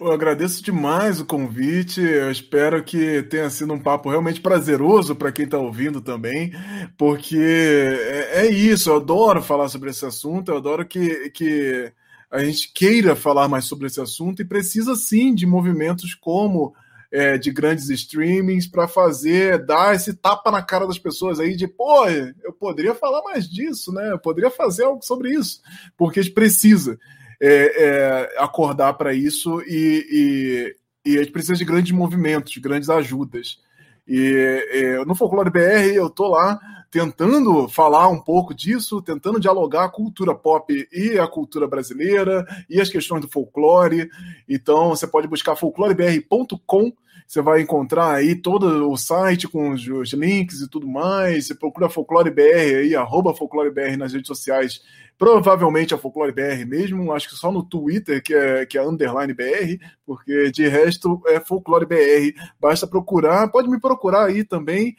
[0.02, 2.00] Eu agradeço demais o convite.
[2.00, 6.54] Eu espero que tenha sido um papo realmente prazeroso para quem está ouvindo também,
[6.98, 8.90] porque é, é, isso.
[8.90, 10.52] Eu adoro falar sobre esse assunto.
[10.52, 11.92] Eu adoro que, que
[12.32, 16.74] a gente queira falar mais sobre esse assunto e precisa sim de movimentos como
[17.12, 21.68] é, de grandes streamings para fazer, dar esse tapa na cara das pessoas aí de,
[21.68, 24.12] pô, eu poderia falar mais disso, né?
[24.12, 25.62] Eu poderia fazer algo sobre isso,
[25.98, 26.98] porque a gente precisa
[27.42, 30.76] é, é, acordar para isso e,
[31.06, 33.60] e, e, a gente precisa de grandes movimentos, de grandes ajudas.
[34.08, 36.60] E é, no Folclore BR eu tô lá
[36.92, 42.82] tentando falar um pouco disso, tentando dialogar a cultura pop e a cultura brasileira e
[42.82, 44.10] as questões do folclore.
[44.48, 46.94] Então você pode buscar folclorebr.com
[47.30, 51.46] você vai encontrar aí todo o site com os, os, links e tudo mais.
[51.46, 54.82] Você procura Folclore BR aí, arroba Folclore BR nas redes sociais.
[55.16, 59.32] Provavelmente a Folclore BR mesmo, acho que só no Twitter, que é, que é underline
[59.32, 62.34] BR, porque de resto é Folclore BR.
[62.60, 64.96] Basta procurar, pode me procurar aí também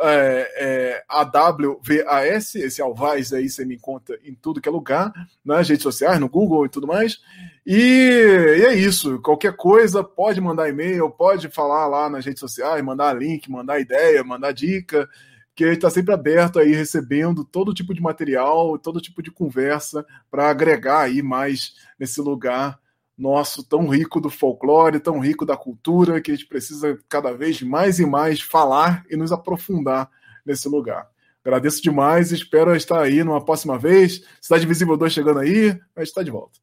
[0.00, 5.12] é, é, AWVAS, esse Alvaz aí você me encontra em tudo que é lugar,
[5.44, 7.20] nas redes sociais, no Google e tudo mais.
[7.66, 9.20] E, e é isso.
[9.20, 14.24] Qualquer coisa, pode mandar e-mail, pode falar lá nas redes sociais, mandar link, mandar ideia,
[14.24, 15.08] mandar dica,
[15.54, 20.50] que está sempre aberto aí, recebendo todo tipo de material, todo tipo de conversa para
[20.50, 22.78] agregar aí mais nesse lugar
[23.16, 27.62] nosso tão rico do folclore, tão rico da cultura, que a gente precisa cada vez
[27.62, 30.10] mais e mais falar e nos aprofundar
[30.44, 31.08] nesse lugar.
[31.44, 34.24] Agradeço demais e espero estar aí numa próxima vez.
[34.40, 36.58] Cidade Visível 2 chegando aí, a gente está de volta.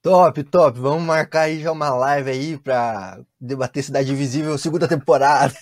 [0.00, 0.78] Top, top.
[0.78, 5.52] Vamos marcar aí já uma live aí para debater Cidade Visível segunda temporada.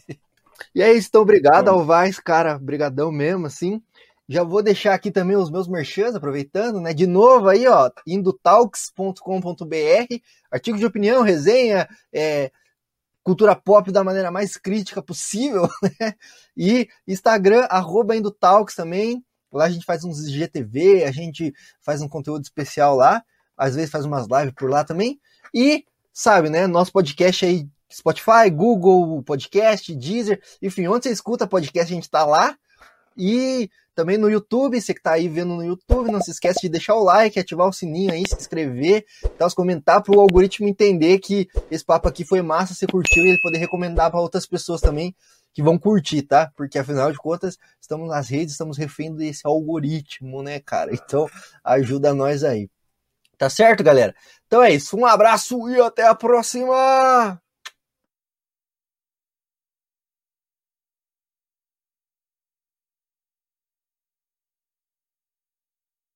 [0.74, 3.82] e é isso, então obrigado ao Vaz, cara, brigadão mesmo, assim.
[4.32, 6.94] Já vou deixar aqui também os meus merchans, aproveitando, né?
[6.94, 9.16] De novo aí, ó, indotalks.com.br,
[10.50, 12.50] artigo de opinião, resenha, é,
[13.22, 15.68] cultura pop da maneira mais crítica possível,
[16.00, 16.14] né?
[16.56, 19.22] E Instagram, arroba Indotalks também.
[19.52, 21.52] Lá a gente faz uns GTV, a gente
[21.82, 23.22] faz um conteúdo especial lá.
[23.54, 25.20] Às vezes faz umas lives por lá também.
[25.52, 26.66] E, sabe, né?
[26.66, 32.24] Nosso podcast aí, Spotify, Google Podcast, Deezer, enfim, onde você escuta podcast, a gente tá
[32.24, 32.56] lá.
[33.16, 36.68] E também no YouTube, você que tá aí vendo no YouTube, não se esquece de
[36.68, 39.04] deixar o like, ativar o sininho aí, se inscrever,
[39.38, 43.24] tá, os comentar para o algoritmo entender que esse papo aqui foi massa, você curtiu
[43.24, 45.14] e ele poder recomendar para outras pessoas também
[45.52, 46.50] que vão curtir, tá?
[46.56, 50.94] Porque afinal de contas, estamos nas redes, estamos refém desse algoritmo, né, cara?
[50.94, 51.28] Então,
[51.62, 52.70] ajuda nós aí.
[53.36, 54.14] Tá certo, galera?
[54.46, 54.96] Então é isso.
[54.96, 57.42] Um abraço e até a próxima!